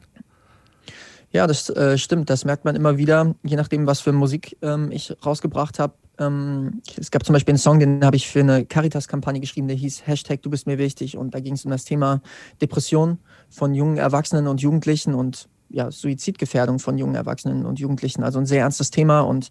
Ja, 1.33 1.47
das 1.47 1.69
äh, 1.71 1.99
stimmt. 1.99 2.31
Das 2.31 2.45
merkt 2.45 2.65
man 2.65 2.77
immer 2.77 2.97
wieder, 2.97 3.35
je 3.43 3.57
nachdem, 3.57 3.87
was 3.87 4.01
für 4.01 4.13
Musik 4.13 4.57
ähm, 4.63 4.91
ich 4.91 5.15
rausgebracht 5.25 5.79
habe. 5.79 5.95
Ähm, 6.19 6.81
es 6.97 7.11
gab 7.11 7.27
zum 7.27 7.35
Beispiel 7.35 7.53
einen 7.53 7.59
Song, 7.59 7.79
den 7.79 8.03
habe 8.05 8.17
ich 8.17 8.29
für 8.29 8.41
eine 8.41 8.65
Caritas-Kampagne 8.65 9.41
geschrieben, 9.41 9.69
der 9.69 9.77
hieß 9.77 10.07
Hashtag 10.07 10.41
Du 10.43 10.49
bist 10.49 10.67
mir 10.67 10.79
wichtig. 10.79 11.17
Und 11.19 11.35
da 11.35 11.41
ging 11.41 11.55
es 11.55 11.65
um 11.65 11.71
das 11.71 11.85
Thema 11.85 12.23
Depression 12.63 13.19
von 13.51 13.75
jungen 13.75 13.99
Erwachsenen 13.99 14.47
und 14.47 14.63
Jugendlichen 14.63 15.15
und 15.15 15.49
ja, 15.69 15.91
Suizidgefährdung 15.91 16.79
von 16.79 16.97
jungen 16.97 17.17
Erwachsenen 17.17 17.67
und 17.67 17.81
Jugendlichen. 17.81 18.23
Also 18.23 18.39
ein 18.39 18.47
sehr 18.47 18.63
ernstes 18.63 18.91
Thema. 18.91 19.21
Und 19.21 19.49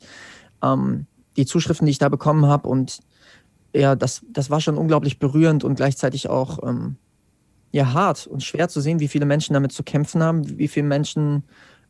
ähm, 0.63 1.05
die 1.37 1.45
Zuschriften, 1.45 1.85
die 1.85 1.91
ich 1.91 1.97
da 1.97 2.09
bekommen 2.09 2.45
habe. 2.45 2.67
Und 2.67 2.99
ja, 3.73 3.95
das, 3.95 4.21
das 4.29 4.49
war 4.49 4.61
schon 4.61 4.77
unglaublich 4.77 5.19
berührend 5.19 5.63
und 5.63 5.75
gleichzeitig 5.75 6.29
auch 6.29 6.59
ähm, 6.63 6.95
ja, 7.71 7.93
hart 7.93 8.27
und 8.27 8.43
schwer 8.43 8.69
zu 8.69 8.79
sehen, 8.79 8.99
wie 8.99 9.07
viele 9.07 9.25
Menschen 9.25 9.53
damit 9.53 9.73
zu 9.73 9.83
kämpfen 9.83 10.23
haben, 10.23 10.57
wie 10.57 10.67
viele 10.67 10.87
Menschen 10.87 11.43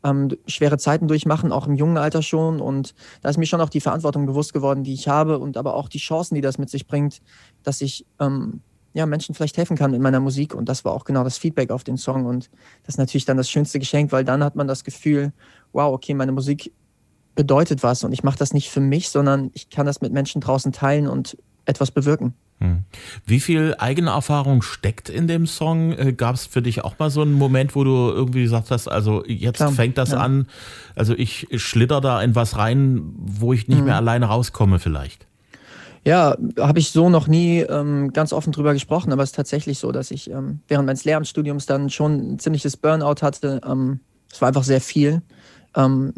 ähm, 0.04 0.30
schwere 0.48 0.78
Zeiten 0.78 1.08
durchmachen, 1.08 1.52
auch 1.52 1.68
im 1.68 1.76
jungen 1.76 1.98
Alter 1.98 2.22
schon. 2.22 2.60
Und 2.60 2.96
da 3.22 3.30
ist 3.30 3.38
mir 3.38 3.46
schon 3.46 3.62
auch 3.62 3.70
die 3.70 3.82
Verantwortung 3.82 4.26
bewusst 4.26 4.54
geworden, 4.54 4.84
die 4.84 4.94
ich 4.94 5.08
habe 5.08 5.40
und 5.40 5.58
aber 5.58 5.76
auch 5.76 5.90
die 5.90 6.00
Chancen, 6.00 6.36
die 6.36 6.42
das 6.42 6.58
mit 6.58 6.70
sich 6.70 6.88
bringt, 6.88 7.22
dass 7.64 7.82
ich 7.82 8.06
ähm, 8.20 8.62
ja, 8.94 9.06
Menschen 9.06 9.36
vielleicht 9.36 9.58
helfen 9.58 9.76
kann 9.76 9.94
in 9.94 10.02
meiner 10.02 10.20
Musik. 10.20 10.56
Und 10.56 10.70
das 10.70 10.86
war 10.86 10.94
auch 10.94 11.04
genau 11.04 11.24
das 11.24 11.38
Feedback 11.38 11.70
auf 11.70 11.84
den 11.84 11.98
Song. 11.98 12.26
Und 12.26 12.50
das 12.84 12.96
ist 12.96 12.98
natürlich 12.98 13.26
dann 13.26 13.38
das 13.38 13.50
schönste 13.50 13.78
Geschenk, 13.78 14.12
weil 14.12 14.24
dann 14.24 14.44
hat 14.44 14.56
man 14.56 14.68
das 14.68 14.84
Gefühl, 14.84 15.34
wow, 15.74 15.94
okay, 15.94 16.14
meine 16.14 16.32
Musik 16.32 16.72
bedeutet 17.36 17.84
was 17.84 18.04
und 18.04 18.12
ich 18.14 18.24
mache 18.24 18.38
das 18.38 18.54
nicht 18.54 18.70
für 18.70 18.80
mich, 18.80 19.10
sondern 19.10 19.52
ich 19.54 19.70
kann 19.70 19.86
das 19.86 20.02
mit 20.02 20.14
Menschen 20.14 20.42
draußen 20.42 20.72
teilen 20.72 21.08
und 21.08 21.38
etwas 21.66 21.92
bewirken. 21.92 22.34
Hm. 22.60 22.84
Wie 23.26 23.42
viel 23.42 23.76
eigene 23.80 24.12
Erfahrung 24.12 24.62
steckt 24.62 25.10
in 25.10 25.28
dem 25.28 25.46
Song? 25.46 25.92
Äh, 25.92 26.14
Gab 26.14 26.36
es 26.36 26.46
für 26.46 26.62
dich 26.62 26.86
auch 26.86 26.98
mal 27.00 27.10
so 27.10 27.22
einen 27.22 27.34
Moment, 27.34 27.76
wo 27.76 27.84
du 27.84 27.92
irgendwie 28.10 28.44
gesagt 28.44 28.72
hast, 28.72 28.88
also 28.88 29.26
jetzt 29.26 29.58
Klar, 29.58 29.72
fängt 29.74 29.98
das 29.98 30.12
ja. 30.12 30.20
an, 30.20 30.48
also 30.96 31.14
ich 31.14 31.48
schlitter 31.56 32.00
da 32.00 32.22
in 32.22 32.34
was 32.34 32.58
rein, 32.58 33.14
wo 33.18 33.52
ich 33.52 33.68
nicht 33.68 33.80
mhm. 33.80 33.86
mehr 33.86 33.96
alleine 33.98 34.28
rauskomme 34.28 34.80
vielleicht? 34.80 35.28
Ja, 36.06 36.38
habe 36.60 36.80
ich 36.80 36.92
so 36.92 37.10
noch 37.10 37.28
nie 37.28 37.62
ähm, 37.62 38.14
ganz 38.14 38.32
offen 38.32 38.54
drüber 38.54 38.74
gesprochen, 38.74 39.12
aber 39.12 39.24
es 39.24 39.30
ist 39.30 39.36
tatsächlich 39.36 39.80
so, 39.80 39.92
dass 39.92 40.12
ich 40.12 40.30
ähm, 40.30 40.60
während 40.68 40.86
meines 40.86 41.04
Lehramtsstudiums 41.04 41.66
dann 41.66 41.90
schon 41.90 42.34
ein 42.34 42.40
ziemliches 42.40 42.78
Burnout 42.78 43.22
hatte. 43.22 43.60
Ähm, 43.68 44.00
es 44.32 44.40
war 44.40 44.50
einfach 44.50 44.64
sehr 44.64 44.82
viel. 44.82 45.24
Ähm, 45.76 46.14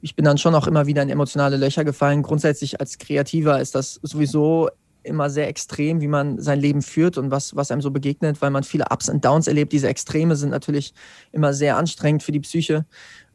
ich 0.00 0.14
bin 0.14 0.24
dann 0.24 0.38
schon 0.38 0.54
auch 0.54 0.66
immer 0.66 0.86
wieder 0.86 1.02
in 1.02 1.08
emotionale 1.08 1.56
Löcher 1.56 1.84
gefallen. 1.84 2.22
Grundsätzlich 2.22 2.80
als 2.80 2.98
Kreativer 2.98 3.60
ist 3.60 3.74
das 3.74 3.94
sowieso 4.02 4.68
immer 5.02 5.30
sehr 5.30 5.48
extrem, 5.48 6.00
wie 6.00 6.08
man 6.08 6.40
sein 6.40 6.60
Leben 6.60 6.82
führt 6.82 7.18
und 7.18 7.30
was, 7.30 7.56
was 7.56 7.70
einem 7.70 7.80
so 7.80 7.90
begegnet, 7.90 8.42
weil 8.42 8.50
man 8.50 8.62
viele 8.62 8.86
Ups 8.90 9.08
und 9.08 9.24
Downs 9.24 9.46
erlebt. 9.46 9.72
Diese 9.72 9.88
Extreme 9.88 10.36
sind 10.36 10.50
natürlich 10.50 10.92
immer 11.32 11.54
sehr 11.54 11.76
anstrengend 11.76 12.22
für 12.22 12.32
die 12.32 12.40
Psyche. 12.40 12.84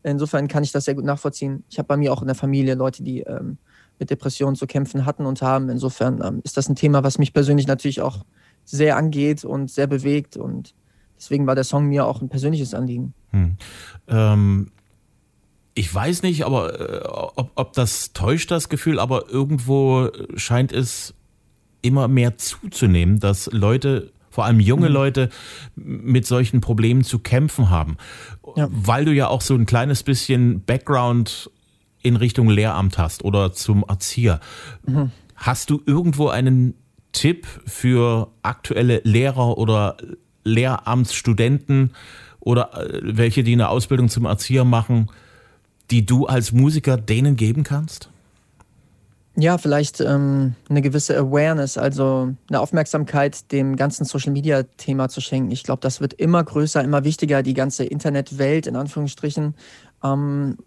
Insofern 0.04 0.48
kann 0.48 0.64
ich 0.64 0.72
das 0.72 0.86
sehr 0.86 0.96
gut 0.96 1.06
nachvollziehen. 1.06 1.64
Ich 1.70 1.78
habe 1.80 1.88
bei 1.88 1.98
mir 1.98 2.14
auch 2.14 2.22
in 2.22 2.28
der 2.28 2.36
Familie 2.36 2.76
Leute, 2.76 3.04
die 3.04 3.22
ähm, 3.22 3.58
mit 4.00 4.10
Depressionen 4.10 4.56
zu 4.56 4.68
kämpfen 4.68 5.06
hatten 5.06 5.26
und 5.26 5.42
haben. 5.42 5.70
Insofern 5.70 6.22
ähm, 6.24 6.42
ist 6.44 6.58
das 6.58 6.70
ein 6.70 6.76
Thema, 6.76 7.04
was 7.04 7.18
mich 7.18 7.34
persönlich 7.34 7.68
natürlich 7.68 8.02
auch 8.02 8.26
sehr 8.66 8.98
angeht 8.98 9.46
und 9.46 9.72
sehr 9.72 9.88
bewegt. 9.88 10.36
Und 10.36 10.76
deswegen 11.18 11.48
war 11.48 11.56
der 11.56 11.64
Song 11.64 11.88
mir 11.88 12.06
auch 12.06 12.22
ein 12.22 12.30
persönliches 12.30 12.74
Anliegen. 12.74 13.14
Hm. 13.32 13.58
Ähm, 14.08 14.72
ich 15.76 15.94
weiß 15.94 16.24
nicht, 16.24 16.46
aber 16.46 16.80
äh, 16.80 17.08
ob, 17.08 17.52
ob 17.56 17.74
das 17.74 18.14
täuscht 18.14 18.52
das 18.52 18.70
Gefühl, 18.70 19.00
aber 19.00 19.30
irgendwo 19.30 20.10
scheint 20.36 20.72
es 20.72 21.14
immer 21.82 22.08
mehr 22.08 22.38
zuzunehmen, 22.38 23.20
dass 23.20 23.52
Leute 23.52 24.12
vor 24.30 24.46
allem 24.46 24.60
junge 24.60 24.88
mhm. 24.88 24.94
Leute 24.94 25.30
mit 25.76 26.26
solchen 26.26 26.60
Problemen 26.60 27.04
zu 27.04 27.20
kämpfen 27.20 27.70
haben. 27.70 27.98
Ja. 28.56 28.68
Weil 28.72 29.06
du 29.06 29.14
ja 29.14 29.28
auch 29.28 29.42
so 29.42 29.54
ein 29.54 29.68
kleines 29.68 30.02
bisschen 30.02 30.64
Background 30.64 31.52
in 32.02 32.16
Richtung 32.16 32.50
Lehramt 32.50 32.98
hast 32.98 33.24
oder 33.24 33.54
zum 33.54 33.86
Erzieher. 33.88 34.40
Mhm. 34.88 35.12
Hast 35.36 35.70
du 35.70 35.82
irgendwo 35.86 36.30
einen 36.30 36.74
Tipp 37.12 37.46
für 37.66 38.32
aktuelle 38.42 39.02
Lehrer 39.04 39.58
oder 39.58 39.98
Lehramtsstudenten 40.44 41.92
oder 42.40 42.74
äh, 42.74 43.02
welche, 43.04 43.44
die 43.44 43.54
eine 43.54 43.70
Ausbildung 43.70 44.10
zum 44.10 44.26
Erzieher 44.26 44.64
machen, 44.64 45.10
die 45.92 46.06
du 46.06 46.26
als 46.26 46.52
Musiker 46.52 46.98
denen 46.98 47.36
geben 47.36 47.64
kannst? 47.64 48.10
Ja, 49.36 49.58
vielleicht 49.58 50.00
ähm, 50.00 50.54
eine 50.70 50.84
gewisse 50.84 51.18
Awareness, 51.18 51.78
also 51.80 52.36
eine 52.50 52.60
Aufmerksamkeit 52.60 53.52
dem 53.52 53.76
ganzen 53.76 54.06
Social-Media-Thema 54.06 55.10
zu 55.10 55.22
schenken. 55.22 55.50
Ich 55.50 55.64
glaube, 55.64 55.82
das 55.82 56.02
wird 56.02 56.14
immer 56.14 56.44
größer, 56.44 56.84
immer 56.84 57.04
wichtiger, 57.04 57.42
die 57.42 57.56
ganze 57.56 57.84
Internetwelt 57.84 58.68
in 58.68 58.76
Anführungsstrichen. 58.76 59.56
Ähm, 60.04 60.58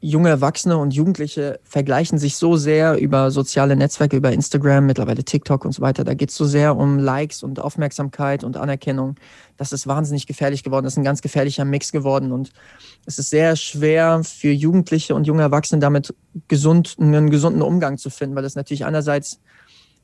junge 0.00 0.28
Erwachsene 0.28 0.76
und 0.76 0.94
Jugendliche 0.94 1.58
vergleichen 1.64 2.18
sich 2.18 2.36
so 2.36 2.56
sehr 2.56 2.98
über 2.98 3.30
soziale 3.30 3.74
Netzwerke, 3.74 4.16
über 4.16 4.32
Instagram, 4.32 4.86
mittlerweile 4.86 5.24
TikTok 5.24 5.64
und 5.64 5.72
so 5.72 5.82
weiter. 5.82 6.04
Da 6.04 6.14
geht 6.14 6.30
es 6.30 6.36
so 6.36 6.44
sehr 6.44 6.76
um 6.76 6.98
Likes 6.98 7.42
und 7.42 7.58
Aufmerksamkeit 7.58 8.44
und 8.44 8.56
Anerkennung. 8.56 9.16
Das 9.56 9.72
ist 9.72 9.86
wahnsinnig 9.86 10.26
gefährlich 10.26 10.62
geworden. 10.62 10.84
Das 10.84 10.94
ist 10.94 10.98
ein 10.98 11.04
ganz 11.04 11.20
gefährlicher 11.20 11.64
Mix 11.64 11.90
geworden. 11.90 12.30
Und 12.30 12.52
es 13.06 13.18
ist 13.18 13.30
sehr 13.30 13.56
schwer 13.56 14.22
für 14.22 14.52
Jugendliche 14.52 15.14
und 15.14 15.26
junge 15.26 15.42
Erwachsene 15.42 15.80
damit 15.80 16.14
gesund, 16.46 16.96
einen 17.00 17.30
gesunden 17.30 17.62
Umgang 17.62 17.98
zu 17.98 18.10
finden, 18.10 18.36
weil 18.36 18.44
es 18.44 18.54
natürlich 18.54 18.84
einerseits 18.84 19.40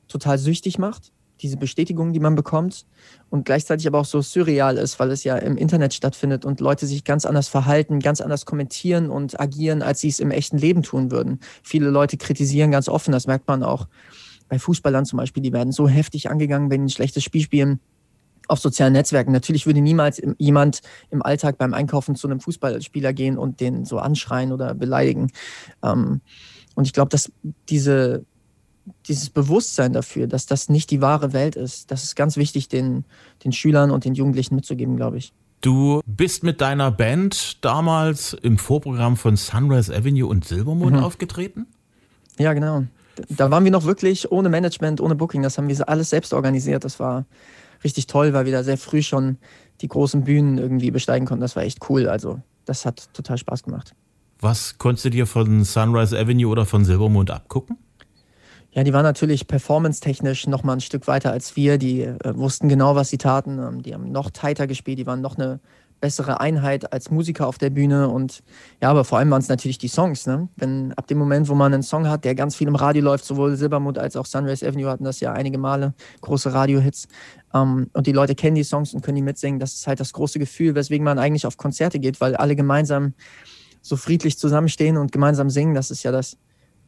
total 0.07 0.37
süchtig 0.37 0.77
macht 0.77 1.13
diese 1.41 1.57
Bestätigung, 1.57 2.13
die 2.13 2.19
man 2.19 2.35
bekommt 2.35 2.85
und 3.29 3.45
gleichzeitig 3.45 3.87
aber 3.87 3.99
auch 3.99 4.05
so 4.05 4.21
surreal 4.21 4.77
ist, 4.77 4.99
weil 4.99 5.11
es 5.11 5.23
ja 5.23 5.35
im 5.37 5.57
Internet 5.57 5.93
stattfindet 5.93 6.45
und 6.45 6.59
Leute 6.59 6.87
sich 6.87 7.03
ganz 7.03 7.25
anders 7.25 7.47
verhalten, 7.47 7.99
ganz 7.99 8.21
anders 8.21 8.45
kommentieren 8.45 9.09
und 9.09 9.39
agieren, 9.39 9.81
als 9.81 10.01
sie 10.01 10.09
es 10.09 10.19
im 10.19 10.31
echten 10.31 10.57
Leben 10.57 10.83
tun 10.83 11.11
würden. 11.11 11.39
Viele 11.63 11.89
Leute 11.89 12.17
kritisieren 12.17 12.71
ganz 12.71 12.87
offen, 12.87 13.11
das 13.11 13.27
merkt 13.27 13.47
man 13.47 13.63
auch 13.63 13.87
bei 14.47 14.59
Fußballern 14.59 15.05
zum 15.05 15.17
Beispiel, 15.17 15.43
die 15.43 15.53
werden 15.53 15.71
so 15.71 15.87
heftig 15.87 16.29
angegangen, 16.29 16.69
wenn 16.69 16.81
sie 16.81 16.85
ein 16.85 16.95
schlechtes 16.95 17.23
Spiel 17.23 17.41
spielen 17.41 17.79
auf 18.47 18.59
sozialen 18.59 18.93
Netzwerken. 18.93 19.31
Natürlich 19.31 19.65
würde 19.65 19.81
niemals 19.81 20.21
jemand 20.37 20.81
im 21.09 21.23
Alltag 21.23 21.57
beim 21.57 21.73
Einkaufen 21.73 22.15
zu 22.15 22.27
einem 22.27 22.39
Fußballspieler 22.39 23.13
gehen 23.13 23.37
und 23.37 23.59
den 23.59 23.85
so 23.85 23.97
anschreien 23.97 24.51
oder 24.51 24.75
beleidigen. 24.75 25.31
Ähm, 25.83 26.21
und 26.75 26.85
ich 26.85 26.93
glaube, 26.93 27.09
dass 27.09 27.31
diese 27.69 28.25
dieses 29.07 29.29
Bewusstsein 29.29 29.93
dafür, 29.93 30.27
dass 30.27 30.45
das 30.45 30.69
nicht 30.69 30.91
die 30.91 31.01
wahre 31.01 31.33
Welt 31.33 31.55
ist, 31.55 31.91
das 31.91 32.03
ist 32.03 32.15
ganz 32.15 32.37
wichtig, 32.37 32.67
den, 32.67 33.05
den 33.43 33.51
Schülern 33.51 33.91
und 33.91 34.05
den 34.05 34.13
Jugendlichen 34.13 34.55
mitzugeben, 34.55 34.95
glaube 34.95 35.17
ich. 35.17 35.33
Du 35.61 36.01
bist 36.05 36.43
mit 36.43 36.61
deiner 36.61 36.91
Band 36.91 37.63
damals 37.65 38.33
im 38.33 38.57
Vorprogramm 38.57 39.17
von 39.17 39.35
Sunrise 39.35 39.95
Avenue 39.95 40.27
und 40.27 40.45
Silbermond 40.45 40.97
mhm. 40.97 41.03
aufgetreten? 41.03 41.65
Ja, 42.37 42.53
genau. 42.53 42.83
Da 43.29 43.49
waren 43.49 43.63
wir 43.63 43.71
noch 43.71 43.85
wirklich 43.85 44.31
ohne 44.31 44.49
Management, 44.49 45.01
ohne 45.01 45.15
Booking. 45.15 45.41
Das 45.41 45.57
haben 45.57 45.67
wir 45.67 45.89
alles 45.89 46.09
selbst 46.09 46.33
organisiert. 46.33 46.83
Das 46.83 46.99
war 46.99 47.25
richtig 47.83 48.07
toll, 48.07 48.33
weil 48.33 48.45
wir 48.45 48.51
da 48.51 48.63
sehr 48.63 48.77
früh 48.77 49.01
schon 49.01 49.37
die 49.81 49.87
großen 49.87 50.23
Bühnen 50.23 50.57
irgendwie 50.57 50.91
besteigen 50.91 51.25
konnten. 51.25 51.41
Das 51.41 51.55
war 51.55 51.63
echt 51.63 51.89
cool. 51.89 52.07
Also, 52.07 52.41
das 52.65 52.85
hat 52.85 53.09
total 53.13 53.37
Spaß 53.37 53.63
gemacht. 53.63 53.95
Was 54.39 54.77
konntest 54.77 55.05
du 55.05 55.09
dir 55.09 55.25
von 55.25 55.63
Sunrise 55.63 56.17
Avenue 56.17 56.47
oder 56.47 56.65
von 56.65 56.83
Silbermond 56.83 57.31
abgucken? 57.31 57.77
Ja, 58.75 58.83
die 58.83 58.91
waren 58.91 59.03
natürlich 59.03 59.47
performance-technisch 59.47 60.47
noch 60.47 60.63
mal 60.63 60.73
ein 60.73 60.81
Stück 60.81 61.07
weiter 61.07 61.31
als 61.31 61.55
wir. 61.55 61.77
Die 61.77 62.01
äh, 62.01 62.17
wussten 62.35 62.67
genau, 62.67 62.93
was 62.93 63.09
sie 63.09 63.17
taten. 63.17 63.57
Ähm, 63.57 63.81
die 63.81 63.93
haben 63.93 64.11
noch 64.11 64.29
tighter 64.31 64.67
gespielt. 64.67 64.99
Die 64.99 65.07
waren 65.07 65.21
noch 65.21 65.37
eine 65.37 65.61
bessere 66.01 66.41
Einheit 66.41 66.91
als 66.91 67.09
Musiker 67.09 67.47
auf 67.47 67.57
der 67.57 67.69
Bühne. 67.69 68.09
Und 68.09 68.43
ja, 68.81 68.89
aber 68.89 69.05
vor 69.05 69.17
allem 69.17 69.31
waren 69.31 69.39
es 69.39 69.47
natürlich 69.47 69.77
die 69.77 69.87
Songs. 69.87 70.27
Ne? 70.27 70.49
Wenn 70.57 70.91
ab 70.97 71.07
dem 71.07 71.17
Moment, 71.17 71.47
wo 71.47 71.55
man 71.55 71.73
einen 71.73 71.83
Song 71.83 72.09
hat, 72.09 72.25
der 72.25 72.35
ganz 72.35 72.57
viel 72.57 72.67
im 72.67 72.75
Radio 72.75 73.01
läuft, 73.01 73.23
sowohl 73.23 73.55
Silbermond 73.55 73.97
als 73.97 74.17
auch 74.17 74.25
Sunrise 74.25 74.67
Avenue 74.67 74.89
hatten 74.89 75.05
das 75.05 75.21
ja 75.21 75.31
einige 75.31 75.57
Male, 75.57 75.93
große 76.19 76.53
Radio-Hits. 76.53 77.07
Ähm, 77.53 77.89
und 77.93 78.07
die 78.07 78.11
Leute 78.11 78.35
kennen 78.35 78.55
die 78.55 78.65
Songs 78.65 78.93
und 78.93 79.01
können 79.01 79.15
die 79.15 79.21
mitsingen. 79.21 79.57
Das 79.57 79.73
ist 79.73 79.87
halt 79.87 80.01
das 80.01 80.11
große 80.11 80.37
Gefühl, 80.37 80.75
weswegen 80.75 81.05
man 81.05 81.17
eigentlich 81.17 81.47
auf 81.47 81.55
Konzerte 81.55 81.97
geht, 81.97 82.19
weil 82.19 82.35
alle 82.35 82.57
gemeinsam 82.57 83.13
so 83.81 83.95
friedlich 83.95 84.37
zusammenstehen 84.37 84.97
und 84.97 85.13
gemeinsam 85.13 85.49
singen. 85.49 85.75
Das 85.75 85.91
ist 85.91 86.03
ja 86.03 86.11
das 86.11 86.37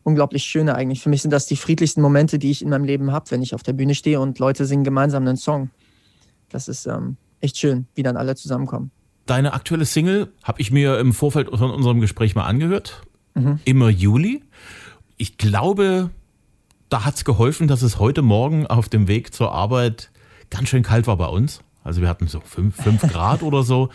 unglaublich 0.08 0.46
schöne 0.46 0.74
eigentlich. 0.74 1.02
Für 1.02 1.10
mich 1.10 1.22
sind 1.22 1.32
das 1.32 1.48
die 1.48 1.58
friedlichsten 1.58 2.02
Momente, 2.02 2.40
die 2.40 2.50
ich 2.50 2.62
in 2.62 2.70
meinem 2.70 2.86
Leben 2.86 3.12
habe, 3.12 3.30
wenn 3.30 3.42
ich 3.42 3.54
auf 3.54 3.62
der 3.62 3.74
Bühne 3.74 3.94
stehe 3.94 4.22
und 4.22 4.40
Leute 4.40 4.66
singen 4.66 4.86
gemeinsam 4.86 5.28
einen 5.28 5.36
Song. 5.36 5.70
Das 6.50 6.70
ist 6.70 6.86
ähm, 6.86 7.18
echt 7.42 7.58
schön, 7.58 7.88
wie 7.94 8.04
dann 8.04 8.16
alle 8.16 8.34
zusammenkommen. 8.38 8.92
Deine 9.26 9.52
aktuelle 9.52 9.84
Single 9.84 10.32
habe 10.44 10.62
ich 10.62 10.72
mir 10.72 10.98
im 11.00 11.12
Vorfeld 11.12 11.50
von 11.50 11.72
unserem 11.72 12.00
Gespräch 12.00 12.36
mal 12.36 12.46
angehört. 12.46 13.02
Mhm. 13.36 13.60
Immer 13.66 13.90
Juli. 13.90 14.44
Ich 15.18 15.38
glaube, 15.38 16.10
da 16.88 17.04
hat 17.04 17.16
es 17.16 17.26
geholfen, 17.26 17.68
dass 17.68 17.82
es 17.82 18.00
heute 18.00 18.22
Morgen 18.22 18.66
auf 18.66 18.88
dem 18.88 19.10
Weg 19.10 19.34
zur 19.34 19.52
Arbeit 19.52 20.10
ganz 20.50 20.70
schön 20.70 20.84
kalt 20.84 21.06
war 21.08 21.18
bei 21.18 21.28
uns. 21.28 21.60
Also 21.84 22.00
wir 22.00 22.08
hatten 22.08 22.28
so 22.28 22.40
fünf, 22.40 22.82
fünf 22.82 23.02
Grad 23.12 23.44
oder 23.44 23.64
so. 23.64 23.90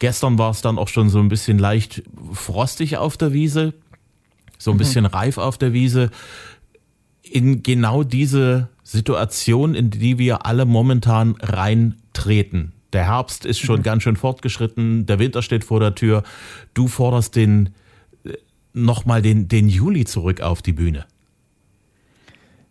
Gestern 0.00 0.36
war 0.36 0.50
es 0.50 0.60
dann 0.60 0.76
auch 0.76 0.88
schon 0.88 1.08
so 1.08 1.18
ein 1.18 1.28
bisschen 1.28 1.58
leicht 1.58 2.02
frostig 2.34 2.98
auf 2.98 3.16
der 3.16 3.32
Wiese 3.32 3.72
so 4.58 4.70
ein 4.70 4.74
mhm. 4.74 4.78
bisschen 4.78 5.06
reif 5.06 5.38
auf 5.38 5.58
der 5.58 5.72
Wiese, 5.72 6.10
in 7.22 7.62
genau 7.62 8.02
diese 8.02 8.68
Situation, 8.82 9.74
in 9.74 9.90
die 9.90 10.18
wir 10.18 10.46
alle 10.46 10.64
momentan 10.64 11.36
reintreten. 11.40 12.72
Der 12.92 13.06
Herbst 13.06 13.44
ist 13.44 13.58
schon 13.58 13.80
mhm. 13.80 13.84
ganz 13.84 14.02
schön 14.04 14.16
fortgeschritten, 14.16 15.06
der 15.06 15.18
Winter 15.18 15.42
steht 15.42 15.64
vor 15.64 15.80
der 15.80 15.94
Tür. 15.94 16.22
Du 16.72 16.86
forderst 16.88 17.34
den 17.34 17.70
äh, 18.24 18.34
nochmal 18.72 19.22
den, 19.22 19.48
den 19.48 19.68
Juli 19.68 20.04
zurück 20.04 20.40
auf 20.40 20.62
die 20.62 20.72
Bühne. 20.72 21.06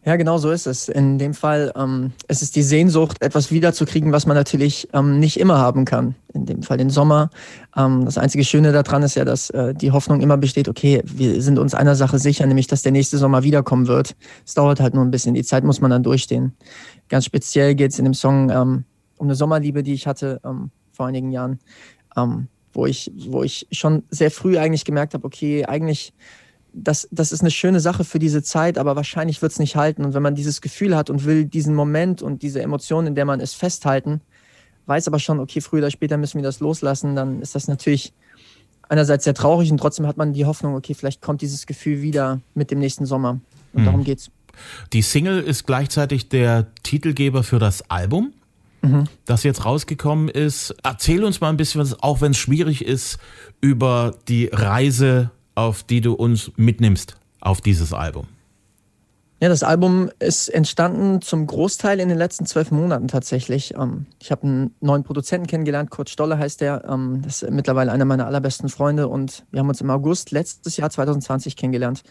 Ja, 0.05 0.17
genau 0.17 0.37
so 0.37 0.51
ist 0.51 0.67
es. 0.67 0.87
In 0.87 1.17
dem 1.17 1.33
Fall 1.33 1.73
ähm, 1.75 2.11
es 2.27 2.43
ist 2.43 2.55
die 2.55 2.61
Sehnsucht, 2.61 3.23
etwas 3.23 3.49
wiederzukriegen, 3.49 4.11
was 4.11 4.27
man 4.27 4.37
natürlich 4.37 4.87
ähm, 4.93 5.19
nicht 5.19 5.39
immer 5.39 5.57
haben 5.57 5.83
kann. 5.83 6.13
In 6.31 6.45
dem 6.45 6.61
Fall 6.61 6.77
den 6.77 6.91
Sommer. 6.91 7.31
Ähm, 7.75 8.05
das 8.05 8.19
einzige 8.19 8.43
Schöne 8.43 8.71
daran 8.71 9.01
ist 9.01 9.15
ja, 9.15 9.25
dass 9.25 9.49
äh, 9.49 9.73
die 9.73 9.89
Hoffnung 9.89 10.21
immer 10.21 10.37
besteht, 10.37 10.69
okay, 10.69 11.01
wir 11.05 11.41
sind 11.41 11.57
uns 11.57 11.73
einer 11.73 11.95
Sache 11.95 12.19
sicher, 12.19 12.45
nämlich 12.45 12.67
dass 12.67 12.83
der 12.83 12.91
nächste 12.91 13.17
Sommer 13.17 13.41
wiederkommen 13.41 13.87
wird. 13.87 14.15
Es 14.45 14.53
dauert 14.53 14.79
halt 14.79 14.93
nur 14.93 15.03
ein 15.03 15.09
bisschen. 15.09 15.33
Die 15.33 15.43
Zeit 15.43 15.63
muss 15.63 15.81
man 15.81 15.89
dann 15.89 16.03
durchstehen. 16.03 16.53
Ganz 17.09 17.25
speziell 17.25 17.73
geht 17.73 17.91
es 17.91 17.97
in 17.97 18.05
dem 18.05 18.13
Song 18.13 18.51
ähm, 18.51 18.83
um 19.17 19.25
eine 19.25 19.35
Sommerliebe, 19.35 19.81
die 19.81 19.93
ich 19.93 20.05
hatte 20.05 20.39
ähm, 20.45 20.69
vor 20.91 21.07
einigen 21.07 21.31
Jahren, 21.31 21.57
ähm, 22.15 22.47
wo, 22.73 22.85
ich, 22.85 23.11
wo 23.27 23.41
ich 23.41 23.65
schon 23.71 24.03
sehr 24.11 24.29
früh 24.29 24.59
eigentlich 24.59 24.85
gemerkt 24.85 25.15
habe, 25.15 25.25
okay, 25.25 25.65
eigentlich 25.65 26.13
das, 26.75 27.07
das 27.11 27.31
ist 27.31 27.41
eine 27.41 27.51
schöne 27.51 27.79
Sache 27.79 28.03
für 28.03 28.19
diese 28.19 28.43
Zeit, 28.43 28.77
aber 28.77 28.95
wahrscheinlich 28.95 29.41
wird 29.41 29.53
es 29.53 29.59
nicht 29.59 29.75
halten. 29.75 30.03
Und 30.03 30.13
wenn 30.13 30.21
man 30.21 30.35
dieses 30.35 30.61
Gefühl 30.61 30.95
hat 30.95 31.09
und 31.09 31.25
will 31.25 31.45
diesen 31.45 31.73
Moment 31.73 32.21
und 32.21 32.41
diese 32.41 32.61
Emotion, 32.61 33.07
in 33.07 33.15
der 33.15 33.25
man 33.25 33.39
ist, 33.39 33.55
festhalten, 33.55 34.21
weiß 34.85 35.07
aber 35.07 35.19
schon, 35.19 35.39
okay, 35.39 35.61
früher 35.61 35.79
oder 35.79 35.91
später 35.91 36.17
müssen 36.17 36.37
wir 36.37 36.43
das 36.43 36.59
loslassen, 36.59 37.15
dann 37.15 37.41
ist 37.41 37.55
das 37.55 37.67
natürlich 37.67 38.13
einerseits 38.89 39.23
sehr 39.23 39.33
traurig 39.33 39.71
und 39.71 39.77
trotzdem 39.77 40.05
hat 40.05 40.17
man 40.17 40.33
die 40.33 40.45
Hoffnung, 40.45 40.75
okay, 40.75 40.93
vielleicht 40.93 41.21
kommt 41.21 41.41
dieses 41.41 41.65
Gefühl 41.65 42.01
wieder 42.01 42.41
mit 42.53 42.71
dem 42.71 42.79
nächsten 42.79 43.05
Sommer. 43.05 43.39
Und 43.73 43.81
mhm. 43.81 43.85
darum 43.85 44.03
geht's. 44.03 44.29
Die 44.93 45.01
Single 45.01 45.41
ist 45.41 45.65
gleichzeitig 45.65 46.29
der 46.29 46.67
Titelgeber 46.83 47.43
für 47.43 47.59
das 47.59 47.89
Album, 47.89 48.33
mhm. 48.81 49.05
das 49.25 49.43
jetzt 49.43 49.65
rausgekommen 49.65 50.29
ist. 50.29 50.75
Erzähl 50.83 51.23
uns 51.23 51.41
mal 51.41 51.49
ein 51.49 51.57
bisschen, 51.57 51.93
auch 52.01 52.21
wenn 52.21 52.31
es 52.31 52.37
schwierig 52.37 52.85
ist, 52.85 53.17
über 53.59 54.17
die 54.27 54.49
Reise, 54.51 55.31
auf 55.55 55.83
die 55.83 56.01
du 56.01 56.13
uns 56.13 56.51
mitnimmst 56.57 57.17
auf 57.39 57.61
dieses 57.61 57.93
Album. 57.93 58.27
Ja, 59.41 59.49
das 59.49 59.63
Album 59.63 60.09
ist 60.19 60.47
entstanden 60.47 61.21
zum 61.21 61.45
Großteil 61.45 61.99
in 61.99 62.07
den 62.07 62.17
letzten 62.17 62.45
zwölf 62.45 62.71
Monaten 62.71 63.09
tatsächlich. 63.09 63.75
Ähm, 63.75 64.05
ich 64.21 64.31
habe 64.31 64.43
einen 64.43 64.75
neuen 64.79 65.03
Produzenten 65.03 65.45
kennengelernt, 65.45 65.89
Kurt 65.91 66.09
Stolle 66.09 66.37
heißt 66.37 66.61
der. 66.61 66.85
Ähm, 66.89 67.21
das 67.21 67.43
ist 67.43 67.51
mittlerweile 67.51 67.91
einer 67.91 68.05
meiner 68.05 68.27
allerbesten 68.27 68.69
Freunde 68.69 69.09
und 69.09 69.45
wir 69.51 69.59
haben 69.59 69.67
uns 69.67 69.81
im 69.81 69.89
August 69.89 70.31
letztes 70.31 70.77
Jahr 70.77 70.89
2020 70.89 71.57
kennengelernt 71.57 72.03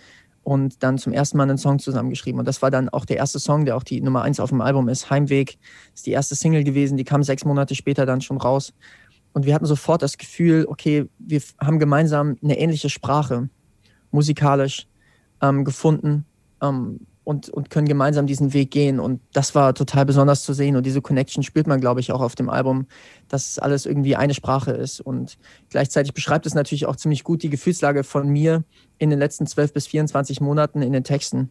und 0.43 0.83
dann 0.83 0.99
zum 0.99 1.15
ersten 1.15 1.39
Mal 1.39 1.45
einen 1.45 1.57
Song 1.57 1.79
zusammengeschrieben. 1.79 2.39
Und 2.39 2.47
das 2.47 2.61
war 2.61 2.71
dann 2.71 2.91
auch 2.91 3.07
der 3.07 3.17
erste 3.17 3.39
Song, 3.39 3.65
der 3.65 3.77
auch 3.77 3.83
die 3.83 4.03
Nummer 4.03 4.23
eins 4.23 4.39
auf 4.39 4.51
dem 4.51 4.61
Album 4.61 4.89
ist. 4.91 5.09
Heimweg 5.09 5.59
ist 5.95 6.07
die 6.07 6.13
erste 6.13 6.35
Single 6.35 6.63
gewesen, 6.63 6.99
die 6.99 7.05
kam 7.05 7.23
sechs 7.23 7.47
Monate 7.47 7.75
später 7.75 8.05
dann 8.05 8.21
schon 8.21 8.37
raus. 8.37 8.75
Und 9.35 9.45
wir 9.45 9.55
hatten 9.55 9.67
sofort 9.67 10.01
das 10.01 10.17
Gefühl, 10.17 10.65
okay, 10.69 11.07
wir 11.19 11.43
haben 11.61 11.79
gemeinsam 11.79 12.37
eine 12.43 12.59
ähnliche 12.59 12.89
Sprache, 12.89 13.51
musikalisch 14.11 14.87
ähm, 15.43 15.65
gefunden. 15.65 16.25
Ähm, 16.63 17.01
und, 17.25 17.49
und 17.49 17.71
können 17.71 17.89
gemeinsam 17.89 18.27
diesen 18.27 18.53
Weg 18.53 18.71
gehen. 18.71 19.01
Und 19.01 19.21
das 19.33 19.55
war 19.55 19.75
total 19.75 20.05
besonders 20.05 20.43
zu 20.43 20.53
sehen. 20.53 20.77
Und 20.77 20.85
diese 20.85 21.01
Connection 21.01 21.43
spürt 21.43 21.67
man, 21.67 21.81
glaube 21.81 22.01
ich, 22.01 22.13
auch 22.13 22.21
auf 22.21 22.35
dem 22.35 22.51
Album, 22.51 22.87
dass 23.29 23.59
alles 23.59 23.87
irgendwie 23.87 24.15
eine 24.15 24.35
Sprache 24.35 24.73
ist. 24.73 25.01
Und 25.01 25.39
gleichzeitig 25.71 26.13
beschreibt 26.13 26.45
es 26.45 26.55
natürlich 26.55 26.87
auch 26.87 26.97
ziemlich 26.97 27.25
gut 27.25 27.43
die 27.43 27.49
Gefühlslage 27.49 28.05
von 28.05 28.29
mir 28.29 28.63
in 28.99 29.09
den 29.09 29.19
letzten 29.19 29.47
12 29.47 29.73
bis 29.73 29.87
24 29.87 30.43
Monaten 30.43 30.83
in 30.83 30.93
den 30.93 31.03
Texten. 31.03 31.51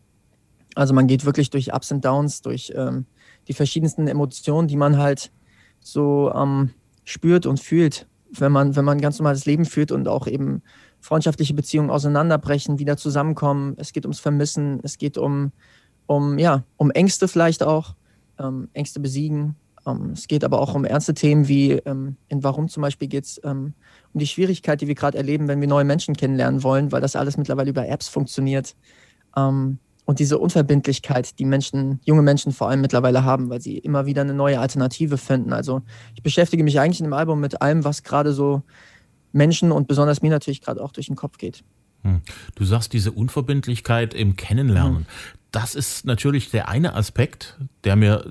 Also 0.76 0.93
man 0.93 1.08
geht 1.08 1.26
wirklich 1.26 1.50
durch 1.50 1.74
Ups 1.74 1.91
und 1.91 2.06
Downs, 2.06 2.41
durch 2.41 2.72
ähm, 2.76 3.06
die 3.48 3.54
verschiedensten 3.54 4.08
Emotionen, 4.08 4.67
die 4.67 4.78
man 4.78 4.98
halt 4.98 5.32
so 5.80 6.32
ähm, 6.34 6.69
spürt 7.04 7.46
und 7.46 7.60
fühlt, 7.60 8.08
wenn 8.32 8.52
man, 8.52 8.76
wenn 8.76 8.86
man 8.86 8.98
ein 8.98 9.02
ganz 9.02 9.20
normales 9.20 9.46
Leben 9.46 9.66
führt 9.66 9.92
und 9.92 10.08
auch 10.08 10.28
eben 10.28 10.62
freundschaftliche 11.00 11.54
Beziehungen 11.54 11.89
auseinanderbrechen, 11.89 12.80
wieder 12.80 12.98
zusammenkommen. 12.98 13.76
Es 13.78 13.92
geht 13.92 14.06
ums 14.06 14.20
Vermissen, 14.20 14.80
es 14.84 14.98
geht 14.98 15.18
um, 15.18 15.52
um, 16.06 16.39
ja, 16.39 16.63
um 16.78 16.92
Ängste 16.92 17.28
vielleicht 17.28 17.62
auch, 17.62 17.96
ähm, 18.39 18.70
Ängste 18.74 19.00
besiegen. 19.00 19.56
Ähm, 19.86 20.12
es 20.13 20.28
geht 20.28 20.44
aber 20.44 20.62
auch 20.62 20.74
um 20.76 20.86
ernste 20.86 21.13
Themen 21.13 21.48
wie 21.48 21.74
ähm, 21.74 22.16
in 22.30 22.44
Warum 22.44 22.70
zum 22.70 22.82
Beispiel 22.82 23.10
geht 23.10 23.26
es 23.26 23.42
ähm, 23.44 23.74
um 24.13 24.20
die 24.20 24.28
Schwierigkeit, 24.28 24.80
die 24.82 24.88
wir 24.88 24.96
gerade 24.96 25.18
erleben, 25.18 25.48
wenn 25.48 25.60
wir 25.60 25.68
neue 25.68 25.84
Menschen 25.84 26.16
kennenlernen 26.16 26.63
wollen, 26.63 26.92
weil 26.92 27.02
das 27.02 27.16
alles 27.16 27.38
mittlerweile 27.38 27.70
über 27.70 27.88
Apps 27.88 28.08
funktioniert. 28.08 28.76
Und 30.06 30.20
diese 30.20 30.38
Unverbindlichkeit, 30.38 31.39
die 31.39 31.46
Menschen, 31.46 32.00
junge 32.04 32.22
Menschen 32.22 32.52
vor 32.52 32.70
allem 32.70 32.82
mittlerweile 32.82 33.24
haben, 33.24 33.50
weil 33.50 33.62
sie 33.62 33.78
immer 33.78 34.06
wieder 34.06 34.22
eine 34.22 34.34
neue 34.34 34.60
Alternative 34.60 35.18
finden. 35.18 35.54
Also 35.54 35.82
ich 36.13 36.24
beschäftige 36.24 36.63
mich 36.63 36.80
eigentlich 36.80 37.00
in 37.00 37.06
dem 37.06 37.13
Album 37.13 37.39
mit 37.39 37.62
allem, 37.62 37.86
was 37.86 38.04
gerade 38.04 38.34
so 38.34 38.63
Menschen 39.32 39.72
und 39.72 39.88
besonders 39.88 40.22
mir 40.22 40.30
natürlich 40.30 40.62
gerade 40.62 40.82
auch 40.82 40.92
durch 40.92 41.08
den 41.08 41.16
Kopf 41.16 41.38
geht. 41.38 41.63
Hm. 42.04 42.22
Du 42.56 42.66
sagst 42.66 42.94
diese 42.94 43.12
Unverbindlichkeit 43.12 44.13
im 44.13 44.36
Kennenlernen. 44.36 44.98
Hm. 44.98 45.06
Das 45.52 45.76
ist 45.76 46.06
natürlich 46.06 46.50
der 46.50 46.68
eine 46.68 46.96
Aspekt, 46.96 47.60
der 47.84 47.96
mir, 47.96 48.26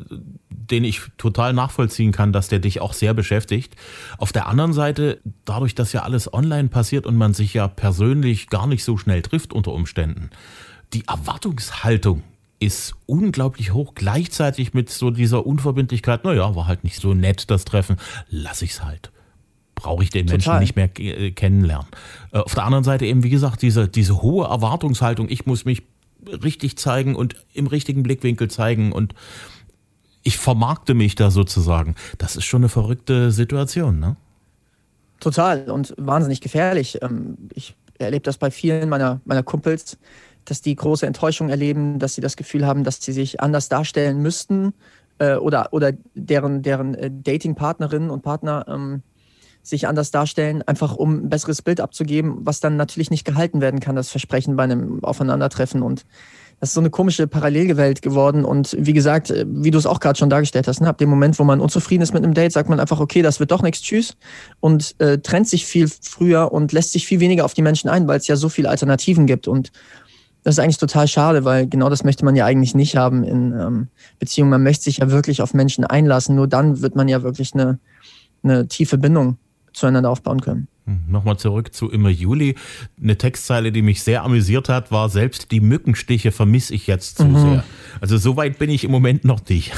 den 0.51 0.83
ich 0.83 1.03
total 1.19 1.53
nachvollziehen 1.53 2.11
kann, 2.11 2.33
dass 2.33 2.49
der 2.49 2.59
dich 2.59 2.81
auch 2.81 2.95
sehr 2.95 3.15
beschäftigt. 3.15 3.77
Auf 4.19 4.33
der 4.33 4.49
anderen 4.49 4.73
Seite, 4.73 5.21
dadurch, 5.45 5.77
dass 5.77 5.93
ja 5.93 6.03
alles 6.03 6.33
online 6.33 6.69
passiert 6.69 7.07
und 7.07 7.17
man 7.17 7.33
sich 7.33 7.55
ja 7.55 7.69
persönlich 7.69 8.49
gar 8.49 8.67
nicht 8.67 8.83
so 8.83 8.97
schnell 8.97 9.23
trifft 9.23 9.53
unter 9.53 9.73
Umständen, 9.73 10.31
die 10.93 11.07
Erwartungshaltung 11.07 12.23
ist 12.59 12.95
unglaublich 13.07 13.73
hoch, 13.73 13.95
gleichzeitig 13.95 14.73
mit 14.73 14.89
so 14.89 15.11
dieser 15.11 15.47
Unverbindlichkeit, 15.47 16.25
naja, 16.25 16.55
war 16.55 16.67
halt 16.67 16.85
nicht 16.85 17.01
so 17.01 17.13
nett 17.13 17.51
das 17.51 17.65
Treffen, 17.65 17.97
lass 18.29 18.63
ich's 18.63 18.83
halt 18.83 19.11
brauche 19.83 20.05
ich 20.05 20.11
den 20.11 20.27
Total. 20.27 20.61
Menschen 20.61 20.61
nicht 20.61 20.77
mehr 20.77 20.91
äh, 20.99 21.33
kennenlernen. 21.33 21.89
Äh, 22.33 22.39
auf 22.39 22.55
der 22.55 22.65
anderen 22.65 22.85
Seite 22.85 23.05
eben, 23.05 23.23
wie 23.23 23.31
gesagt, 23.31 23.63
diese, 23.63 23.89
diese 23.89 24.23
hohe 24.23 24.47
Erwartungshaltung, 24.47 25.29
ich 25.29 25.45
muss 25.45 25.65
mich 25.65 25.83
richtig 26.27 26.79
zeigen 26.79 27.17
und 27.17 27.35
im 27.53 27.67
richtigen 27.67 28.03
Blickwinkel 28.03 28.49
zeigen 28.49 28.93
und 28.93 29.15
ich 30.23 30.39
vermarkte 30.39 30.95
mich 30.95 31.17
da 31.17 31.31
sozusagen. 31.31 31.97
Das 32.19 32.37
ist 32.37 32.45
schon 32.45 32.63
eine 32.63 32.69
verrückte 32.69 33.33
Situation, 33.33 33.99
ne? 33.99 34.17
Total 35.19 35.71
und 35.71 35.95
wahnsinnig 35.99 36.41
gefährlich. 36.41 36.99
Ähm, 37.03 37.37
ich 37.55 37.75
erlebe 37.99 38.23
das 38.23 38.39
bei 38.39 38.51
vielen 38.51 38.89
meiner, 38.89 39.21
meiner 39.25 39.43
Kumpels, 39.43 39.99
dass 40.45 40.61
die 40.61 40.75
große 40.75 41.07
Enttäuschung 41.07 41.49
erleben, 41.49 41.99
dass 41.99 42.15
sie 42.15 42.21
das 42.21 42.37
Gefühl 42.37 42.67
haben, 42.67 42.85
dass 42.85 43.01
sie 43.01 43.13
sich 43.13 43.41
anders 43.41 43.69
darstellen 43.69 44.19
müssten 44.19 44.75
äh, 45.19 45.35
oder, 45.35 45.73
oder 45.73 45.93
deren, 46.15 46.63
deren 46.63 47.23
Dating-Partnerinnen 47.23 48.11
und 48.11 48.23
Partner 48.23 48.65
ähm, 48.69 49.03
sich 49.63 49.87
anders 49.87 50.11
darstellen, 50.11 50.63
einfach 50.63 50.97
um 50.97 51.25
ein 51.25 51.29
besseres 51.29 51.63
Bild 51.63 51.81
abzugeben, 51.81 52.39
was 52.41 52.61
dann 52.61 52.77
natürlich 52.77 53.11
nicht 53.11 53.25
gehalten 53.25 53.61
werden 53.61 53.81
kann, 53.81 53.95
das 53.95 54.11
Versprechen 54.11 54.57
bei 54.57 54.65
einem 54.65 55.03
Aufeinandertreffen. 55.05 55.83
Und 55.83 56.05
das 56.59 56.71
ist 56.71 56.75
so 56.75 56.81
eine 56.81 56.91
komische 56.91 57.27
Parallelwelt 57.29 58.03
geworden. 58.03 58.45
Und 58.45 58.77
wie 58.79 58.93
gesagt, 58.93 59.31
äh, 59.31 59.45
wie 59.49 59.71
du 59.71 59.79
es 59.79 59.87
auch 59.87 60.01
gerade 60.01 60.19
schon 60.19 60.31
dargestellt 60.31 60.67
hast, 60.67 60.81
ne, 60.81 60.89
ab 60.89 60.99
dem 60.99 61.09
Moment, 61.09 61.39
wo 61.39 61.45
man 61.45 61.61
unzufrieden 61.61 62.03
ist 62.03 62.13
mit 62.13 62.25
einem 62.25 62.35
Date, 62.35 62.53
sagt 62.53 62.69
man 62.69 62.81
einfach, 62.81 62.99
okay, 62.99 63.23
das 63.23 63.39
wird 63.39 63.53
doch 63.53 63.63
nichts, 63.63 63.83
tschüss. 63.83 64.17
Und 64.59 64.95
äh, 64.99 65.19
trennt 65.19 65.49
sich 65.49 65.65
viel 65.65 65.89
früher 65.89 66.53
und 66.53 66.73
lässt 66.73 66.93
sich 66.93 67.07
viel 67.07 67.21
weniger 67.21 67.45
auf 67.45 67.55
die 67.55 67.63
Menschen 67.63 67.89
ein, 67.89 68.09
weil 68.09 68.19
es 68.19 68.27
ja 68.27 68.35
so 68.35 68.49
viele 68.49 68.69
Alternativen 68.69 69.27
gibt. 69.27 69.47
Und 69.47 69.71
das 70.45 70.57
ist 70.57 70.59
eigentlich 70.59 70.79
total 70.79 71.07
schade, 71.07 71.45
weil 71.45 71.69
genau 71.69 71.89
das 71.89 72.05
möchte 72.05 72.25
man 72.25 72.35
ja 72.35 72.45
eigentlich 72.45 72.75
nicht 72.75 72.97
haben 72.97 73.23
in 73.23 73.53
ähm, 73.53 73.89
Beziehungen. 74.19 74.51
Man 74.51 74.63
möchte 74.63 74.85
sich 74.85 74.99
ja 74.99 75.11
wirklich 75.11 75.41
auf 75.41 75.55
Menschen 75.55 75.85
einlassen. 75.85 76.35
Nur 76.35 76.49
dann 76.49 76.83
wird 76.83 76.97
man 76.97 77.09
ja 77.09 77.23
wirklich 77.23 77.55
eine, 77.55 77.79
eine 78.43 78.67
tiefe 78.67 78.99
Bindung 78.99 79.39
zueinander 79.73 80.11
aufbauen 80.11 80.41
können. 80.41 80.67
Hm, 80.87 81.03
nochmal 81.09 81.39
zurück 81.39 81.73
zu 81.73 81.91
Immer 81.91 82.09
Juli. 82.09 82.57
Eine 83.01 83.17
Textzeile, 83.17 83.71
die 83.71 83.83
mich 83.83 84.03
sehr 84.03 84.25
amüsiert 84.25 84.69
hat, 84.69 84.91
war 84.91 85.09
selbst 85.09 85.53
die 85.53 85.61
Mückenstiche 85.61 86.33
vermisse 86.33 86.75
ich 86.75 86.89
jetzt 86.89 87.19
zu 87.19 87.25
mhm. 87.25 87.39
sehr. 87.39 87.65
Also 88.01 88.19
so 88.19 88.37
weit 88.37 88.59
bin 88.59 88.69
ich 88.69 88.83
im 88.83 88.91
Moment 88.91 89.25
noch 89.25 89.49
nicht. 89.49 89.73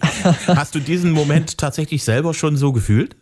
Hast 0.46 0.74
du 0.74 0.80
diesen 0.80 1.12
Moment 1.12 1.56
tatsächlich 1.56 2.04
selber 2.04 2.34
schon 2.34 2.58
so 2.58 2.72
gefühlt? 2.72 3.16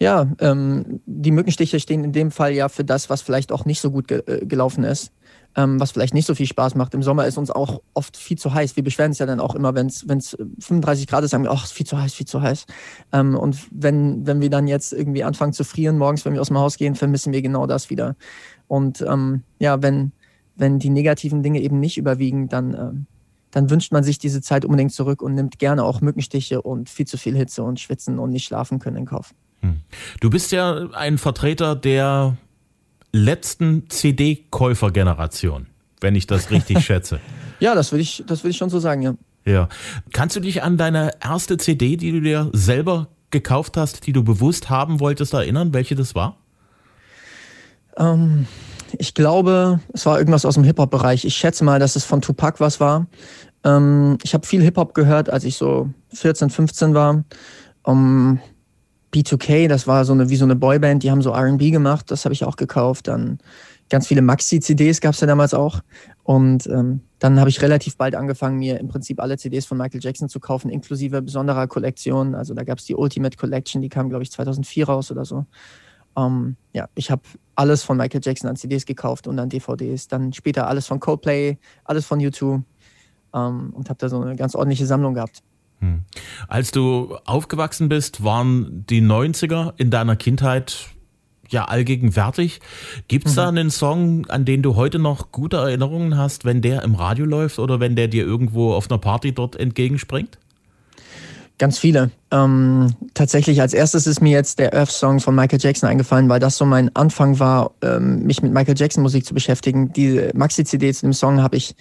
Ja, 0.00 0.26
ähm, 0.40 1.00
die 1.04 1.30
Mückenstiche 1.30 1.78
stehen 1.80 2.02
in 2.02 2.12
dem 2.12 2.30
Fall 2.30 2.52
ja 2.52 2.68
für 2.70 2.84
das, 2.84 3.10
was 3.10 3.20
vielleicht 3.20 3.52
auch 3.52 3.66
nicht 3.66 3.80
so 3.80 3.90
gut 3.90 4.08
ge 4.08 4.22
äh, 4.26 4.44
gelaufen 4.44 4.84
ist 4.84 5.12
ähm, 5.56 5.80
was 5.80 5.92
vielleicht 5.92 6.14
nicht 6.14 6.26
so 6.26 6.34
viel 6.34 6.46
Spaß 6.46 6.74
macht. 6.74 6.94
Im 6.94 7.02
Sommer 7.02 7.26
ist 7.26 7.38
uns 7.38 7.50
auch 7.50 7.80
oft 7.94 8.16
viel 8.16 8.38
zu 8.38 8.52
heiß. 8.52 8.76
Wir 8.76 8.82
beschweren 8.82 9.10
uns 9.10 9.18
ja 9.18 9.26
dann 9.26 9.40
auch 9.40 9.54
immer, 9.54 9.74
wenn 9.74 9.86
es 9.86 10.36
35 10.58 11.06
Grad 11.06 11.24
ist, 11.24 11.30
sagen 11.30 11.44
wir, 11.44 11.50
ach, 11.50 11.66
viel 11.66 11.86
zu 11.86 11.98
heiß, 11.98 12.14
viel 12.14 12.26
zu 12.26 12.42
heiß. 12.42 12.66
Ähm, 13.12 13.36
und 13.36 13.58
wenn, 13.70 14.26
wenn 14.26 14.40
wir 14.40 14.50
dann 14.50 14.66
jetzt 14.66 14.92
irgendwie 14.92 15.24
anfangen 15.24 15.52
zu 15.52 15.64
frieren 15.64 15.98
morgens, 15.98 16.24
wenn 16.24 16.34
wir 16.34 16.40
aus 16.40 16.48
dem 16.48 16.58
Haus 16.58 16.76
gehen, 16.76 16.94
vermissen 16.94 17.32
wir 17.32 17.42
genau 17.42 17.66
das 17.66 17.90
wieder. 17.90 18.16
Und 18.66 19.02
ähm, 19.02 19.42
ja, 19.58 19.82
wenn, 19.82 20.12
wenn 20.56 20.78
die 20.78 20.90
negativen 20.90 21.42
Dinge 21.42 21.60
eben 21.60 21.78
nicht 21.78 21.98
überwiegen, 21.98 22.48
dann, 22.48 22.74
ähm, 22.74 23.06
dann 23.50 23.70
wünscht 23.70 23.92
man 23.92 24.02
sich 24.02 24.18
diese 24.18 24.40
Zeit 24.40 24.64
unbedingt 24.64 24.92
zurück 24.92 25.22
und 25.22 25.34
nimmt 25.34 25.58
gerne 25.58 25.84
auch 25.84 26.00
Mückenstiche 26.00 26.62
und 26.62 26.88
viel 26.88 27.06
zu 27.06 27.16
viel 27.16 27.36
Hitze 27.36 27.62
und 27.62 27.78
Schwitzen 27.78 28.18
und 28.18 28.30
nicht 28.30 28.44
schlafen 28.44 28.80
können 28.80 28.96
in 28.96 29.06
Kauf. 29.06 29.34
Hm. 29.60 29.80
Du 30.20 30.30
bist 30.30 30.50
ja 30.50 30.88
ein 30.92 31.18
Vertreter 31.18 31.76
der 31.76 32.36
letzten 33.14 33.88
CD-Käufergeneration, 33.88 35.66
wenn 36.00 36.16
ich 36.16 36.26
das 36.26 36.50
richtig 36.50 36.80
schätze. 36.84 37.20
Ja, 37.60 37.74
das 37.74 37.92
würde 37.92 38.02
ich, 38.02 38.24
das 38.26 38.44
ich 38.44 38.56
schon 38.56 38.70
so 38.70 38.80
sagen, 38.80 39.02
ja. 39.02 39.14
Ja. 39.46 39.68
Kannst 40.12 40.36
du 40.36 40.40
dich 40.40 40.62
an 40.62 40.76
deine 40.76 41.12
erste 41.22 41.56
CD, 41.56 41.96
die 41.96 42.12
du 42.12 42.20
dir 42.20 42.50
selber 42.52 43.08
gekauft 43.30 43.76
hast, 43.76 44.06
die 44.06 44.12
du 44.12 44.24
bewusst 44.24 44.68
haben 44.68 45.00
wolltest, 45.00 45.32
erinnern, 45.32 45.72
welche 45.72 45.94
das 45.94 46.14
war? 46.14 46.38
Ähm, 47.96 48.46
ich 48.98 49.14
glaube, 49.14 49.80
es 49.92 50.06
war 50.06 50.18
irgendwas 50.18 50.44
aus 50.44 50.54
dem 50.54 50.64
Hip-Hop-Bereich. 50.64 51.24
Ich 51.24 51.36
schätze 51.36 51.62
mal, 51.62 51.78
dass 51.78 51.96
es 51.96 52.04
von 52.04 52.20
Tupac 52.20 52.58
was 52.58 52.80
war. 52.80 53.06
Ähm, 53.62 54.18
ich 54.22 54.34
habe 54.34 54.46
viel 54.46 54.62
Hip-Hop 54.62 54.94
gehört, 54.94 55.30
als 55.30 55.44
ich 55.44 55.56
so 55.56 55.90
14, 56.14 56.50
15 56.50 56.94
war. 56.94 57.24
Um, 57.82 58.40
B2K, 59.14 59.68
das 59.68 59.86
war 59.86 60.04
so 60.04 60.12
eine, 60.12 60.28
wie 60.28 60.36
so 60.36 60.44
eine 60.44 60.56
Boyband, 60.56 61.02
die 61.02 61.10
haben 61.10 61.22
so 61.22 61.32
RB 61.32 61.70
gemacht, 61.70 62.10
das 62.10 62.24
habe 62.24 62.32
ich 62.32 62.44
auch 62.44 62.56
gekauft. 62.56 63.06
Dann 63.06 63.38
ganz 63.88 64.08
viele 64.08 64.22
Maxi-CDs 64.22 65.00
gab 65.00 65.14
es 65.14 65.20
ja 65.20 65.26
damals 65.26 65.54
auch. 65.54 65.80
Und 66.24 66.66
ähm, 66.66 67.00
dann 67.20 67.38
habe 67.38 67.48
ich 67.48 67.62
relativ 67.62 67.96
bald 67.96 68.14
angefangen, 68.14 68.58
mir 68.58 68.80
im 68.80 68.88
Prinzip 68.88 69.20
alle 69.20 69.38
CDs 69.38 69.66
von 69.66 69.78
Michael 69.78 70.00
Jackson 70.02 70.28
zu 70.28 70.40
kaufen, 70.40 70.68
inklusive 70.68 71.22
besonderer 71.22 71.68
Kollektionen. 71.68 72.34
Also 72.34 72.54
da 72.54 72.64
gab 72.64 72.78
es 72.78 72.86
die 72.86 72.96
Ultimate 72.96 73.36
Collection, 73.36 73.80
die 73.82 73.88
kam, 73.88 74.08
glaube 74.08 74.24
ich, 74.24 74.32
2004 74.32 74.86
raus 74.86 75.10
oder 75.12 75.24
so. 75.24 75.46
Ähm, 76.16 76.56
ja, 76.72 76.88
ich 76.94 77.10
habe 77.10 77.22
alles 77.54 77.82
von 77.82 77.96
Michael 77.96 78.20
Jackson 78.22 78.48
an 78.48 78.56
CDs 78.56 78.84
gekauft 78.84 79.26
und 79.26 79.38
an 79.38 79.48
DVDs. 79.48 80.08
Dann 80.08 80.32
später 80.32 80.66
alles 80.66 80.86
von 80.86 80.98
Coldplay, 80.98 81.58
alles 81.84 82.04
von 82.04 82.20
U2 82.20 82.62
ähm, 83.34 83.72
und 83.74 83.88
habe 83.88 83.98
da 83.98 84.08
so 84.08 84.20
eine 84.20 84.34
ganz 84.36 84.54
ordentliche 84.54 84.86
Sammlung 84.86 85.14
gehabt. 85.14 85.42
Hm. 85.84 86.02
Als 86.48 86.70
du 86.70 87.16
aufgewachsen 87.24 87.88
bist, 87.88 88.24
waren 88.24 88.86
die 88.88 89.02
90er 89.02 89.74
in 89.76 89.90
deiner 89.90 90.16
Kindheit 90.16 90.88
ja 91.48 91.66
allgegenwärtig. 91.66 92.60
Gibt 93.06 93.26
es 93.26 93.32
mhm. 93.32 93.36
da 93.36 93.48
einen 93.48 93.70
Song, 93.70 94.26
an 94.30 94.46
den 94.46 94.62
du 94.62 94.76
heute 94.76 94.98
noch 94.98 95.30
gute 95.30 95.58
Erinnerungen 95.58 96.16
hast, 96.16 96.46
wenn 96.46 96.62
der 96.62 96.82
im 96.82 96.94
Radio 96.94 97.26
läuft 97.26 97.58
oder 97.58 97.80
wenn 97.80 97.96
der 97.96 98.08
dir 98.08 98.24
irgendwo 98.24 98.72
auf 98.72 98.90
einer 98.90 98.98
Party 98.98 99.32
dort 99.32 99.56
entgegenspringt? 99.56 100.38
Ganz 101.58 101.78
viele. 101.78 102.10
Ähm, 102.32 102.94
tatsächlich 103.12 103.60
als 103.60 103.74
erstes 103.74 104.08
ist 104.08 104.20
mir 104.20 104.32
jetzt 104.32 104.58
der 104.58 104.74
Earth-Song 104.74 105.20
von 105.20 105.36
Michael 105.36 105.60
Jackson 105.62 105.88
eingefallen, 105.88 106.28
weil 106.28 106.40
das 106.40 106.56
so 106.56 106.64
mein 106.64 106.94
Anfang 106.96 107.38
war, 107.38 107.72
ähm, 107.80 108.24
mich 108.24 108.42
mit 108.42 108.52
Michael 108.52 108.74
Jackson-Musik 108.76 109.24
zu 109.24 109.34
beschäftigen. 109.34 109.92
Die 109.92 110.30
Maxi-CD 110.34 110.92
zu 110.92 111.06
dem 111.06 111.12
Song 111.12 111.40
habe 111.40 111.56
ich 111.56 111.76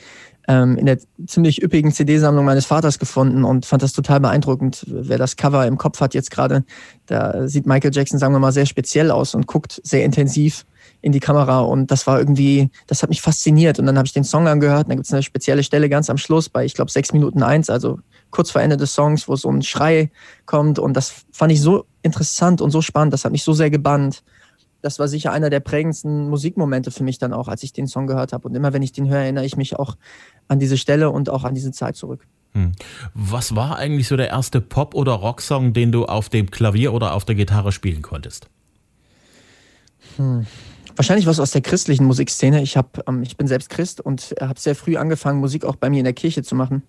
ähm, 0.48 0.78
in 0.78 0.86
der 0.86 0.98
ziemlich 1.26 1.62
üppigen 1.62 1.92
CD-Sammlung 1.92 2.46
meines 2.46 2.66
Vaters 2.66 3.00
gefunden 3.00 3.44
und 3.44 3.66
fand 3.66 3.82
das 3.82 3.94
total 3.94 4.20
beeindruckend. 4.20 4.86
Wer 4.88 5.18
das 5.18 5.36
Cover 5.36 5.66
im 5.66 5.78
Kopf 5.78 6.02
hat 6.02 6.14
jetzt 6.14 6.32
gerade, 6.32 6.64
da 7.06 7.48
sieht 7.48 7.66
Michael 7.66 7.94
Jackson, 7.94 8.20
sagen 8.20 8.34
wir 8.34 8.40
mal, 8.40 8.52
sehr 8.52 8.66
speziell 8.66 9.12
aus 9.12 9.36
und 9.36 9.48
guckt 9.48 9.80
sehr 9.84 10.04
intensiv 10.04 10.66
in 11.02 11.12
die 11.12 11.20
Kamera 11.20 11.60
und 11.60 11.92
das 11.92 12.08
war 12.08 12.18
irgendwie, 12.18 12.70
das 12.88 13.04
hat 13.04 13.10
mich 13.10 13.22
fasziniert 13.22 13.78
und 13.78 13.86
dann 13.86 13.98
habe 13.98 14.06
ich 14.06 14.14
den 14.14 14.24
Song 14.24 14.48
angehört 14.48 14.86
und 14.86 14.90
da 14.90 14.96
gibt 14.96 15.06
es 15.06 15.14
eine 15.14 15.22
spezielle 15.22 15.64
Stelle 15.64 15.90
ganz 15.90 16.10
am 16.10 16.18
Schluss 16.18 16.48
bei, 16.48 16.64
ich 16.64 16.74
glaube, 16.74 16.92
sechs 16.92 17.12
Minuten 17.12 17.44
eins, 17.44 17.70
also 17.70 18.00
kurz 18.32 18.52
vor 18.52 18.62
Ende 18.62 18.78
des 18.78 18.94
Songs, 18.94 19.28
wo 19.28 19.36
so 19.36 19.50
ein 19.50 19.62
Schrei 19.62 20.12
kommt 20.46 20.80
und 20.80 20.94
das 20.96 21.14
fand 21.32 21.52
ich 21.52 21.62
so 21.62 21.86
interessant 22.04 22.62
und 22.62 22.72
so 22.72 22.82
spannend, 22.82 23.14
das 23.14 23.26
hat 23.26 23.34
mich 23.34 23.44
so 23.44 23.54
sehr 23.54 23.70
gebannt. 23.70 24.24
Das 24.82 25.00
war 25.00 25.08
sicher 25.08 25.32
einer 25.32 25.50
der 25.50 25.62
prägendsten 25.62 26.30
Musikmomente 26.30 26.92
für 26.92 27.06
mich 27.06 27.18
dann 27.18 27.32
auch, 27.32 27.48
als 27.48 27.64
ich 27.64 27.72
den 27.72 27.88
Song 27.88 28.06
gehört 28.06 28.34
habe 28.34 28.48
und 28.48 28.56
immer 28.56 28.74
wenn 28.74 28.82
ich 28.82 28.92
den 28.92 29.08
höre, 29.08 29.20
erinnere 29.20 29.46
ich 29.46 29.56
mich 29.56 29.78
auch 29.78 29.96
an 30.48 30.60
diese 30.60 30.78
Stelle 30.78 31.10
und 31.10 31.30
auch 31.30 31.44
an 31.44 31.56
diese 31.56 31.72
Zeit 31.72 31.96
zurück. 31.96 32.26
Hm. 32.54 32.74
Was 33.14 33.56
war 33.56 33.78
eigentlich 33.78 34.08
so 34.08 34.16
der 34.16 34.30
erste 34.30 34.62
Pop- 34.62 34.96
oder 34.96 35.14
Rocksong, 35.14 35.74
den 35.74 35.92
du 35.92 36.06
auf 36.06 36.30
dem 36.30 36.52
Klavier 36.52 36.94
oder 36.94 37.14
auf 37.14 37.26
der 37.26 37.36
Gitarre 37.36 37.72
spielen 37.72 38.02
konntest? 38.02 38.48
Hm. 40.18 40.46
Wahrscheinlich 40.96 41.26
was 41.26 41.40
aus 41.40 41.52
der 41.52 41.62
christlichen 41.62 42.06
Musikszene. 42.06 42.62
Ich, 42.62 42.78
hab, 42.78 43.08
ähm, 43.08 43.24
ich 43.24 43.36
bin 43.38 43.48
selbst 43.48 43.70
Christ 43.70 44.00
und 44.00 44.36
habe 44.40 44.60
sehr 44.60 44.76
früh 44.76 44.98
angefangen, 44.98 45.40
Musik 45.40 45.66
auch 45.66 45.76
bei 45.76 45.90
mir 45.90 46.00
in 46.00 46.04
der 46.04 46.14
Kirche 46.14 46.44
zu 46.44 46.56
machen. 46.56 46.84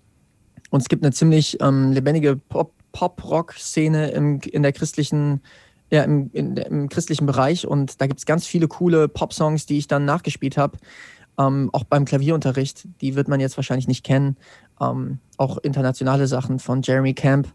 Und 0.69 0.81
es 0.81 0.89
gibt 0.89 1.03
eine 1.03 1.13
ziemlich 1.13 1.59
ähm, 1.61 1.91
lebendige 1.91 2.39
Pop-Rock-Szene 2.91 4.09
in 4.09 4.63
der 4.63 4.73
christlichen, 4.73 5.41
ja, 5.91 6.03
im, 6.03 6.29
in, 6.33 6.57
im 6.57 6.89
christlichen 6.89 7.25
Bereich. 7.25 7.65
Und 7.65 7.99
da 8.01 8.07
gibt 8.07 8.19
es 8.19 8.25
ganz 8.25 8.45
viele 8.45 8.67
coole 8.67 9.07
Pop-Songs, 9.07 9.65
die 9.65 9.77
ich 9.77 9.87
dann 9.87 10.05
nachgespielt 10.05 10.57
habe. 10.57 10.77
Ähm, 11.37 11.69
auch 11.73 11.83
beim 11.83 12.05
Klavierunterricht, 12.05 12.87
die 13.01 13.15
wird 13.15 13.27
man 13.27 13.39
jetzt 13.39 13.57
wahrscheinlich 13.57 13.87
nicht 13.87 14.03
kennen. 14.03 14.37
Ähm, 14.79 15.19
auch 15.37 15.57
internationale 15.57 16.27
Sachen 16.27 16.59
von 16.59 16.81
Jeremy 16.81 17.13
Camp 17.13 17.51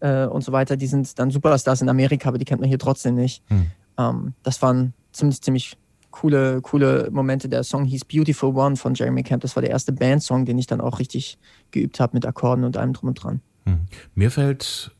äh, 0.00 0.26
und 0.26 0.42
so 0.42 0.52
weiter, 0.52 0.76
die 0.76 0.86
sind 0.86 1.18
dann 1.18 1.30
Superstars 1.30 1.82
in 1.82 1.88
Amerika, 1.88 2.28
aber 2.28 2.38
die 2.38 2.44
kennt 2.44 2.60
man 2.60 2.68
hier 2.68 2.78
trotzdem 2.78 3.14
nicht. 3.14 3.42
Hm. 3.48 3.66
Ähm, 3.98 4.34
das 4.42 4.60
waren 4.62 4.94
ziemlich, 5.12 5.40
ziemlich 5.42 5.76
coole, 6.10 6.60
coole 6.60 7.08
Momente. 7.12 7.48
Der 7.48 7.62
Song 7.62 7.84
hieß 7.84 8.04
Beautiful 8.04 8.56
One 8.56 8.76
von 8.76 8.94
Jeremy 8.94 9.22
Camp. 9.22 9.42
Das 9.42 9.56
war 9.56 9.62
der 9.62 9.70
erste 9.70 9.92
Bandsong, 9.92 10.44
den 10.44 10.58
ich 10.58 10.66
dann 10.66 10.80
auch 10.80 10.98
richtig 10.98 11.38
geübt 11.70 12.00
habe 12.00 12.14
mit 12.14 12.26
Akkorden 12.26 12.64
und 12.64 12.76
allem 12.76 12.92
drum 12.92 13.10
und 13.10 13.14
dran. 13.22 13.40
Hm. 13.66 13.80
Mir 14.14 14.30
fällt 14.30 14.92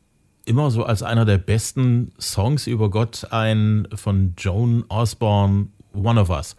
immer 0.45 0.71
so 0.71 0.83
als 0.83 1.03
einer 1.03 1.25
der 1.25 1.37
besten 1.37 2.11
Songs 2.19 2.67
über 2.67 2.89
Gott 2.89 3.27
ein 3.31 3.87
von 3.93 4.33
Joan 4.37 4.85
Osborne, 4.89 5.67
One 5.93 6.19
of 6.19 6.29
Us. 6.29 6.55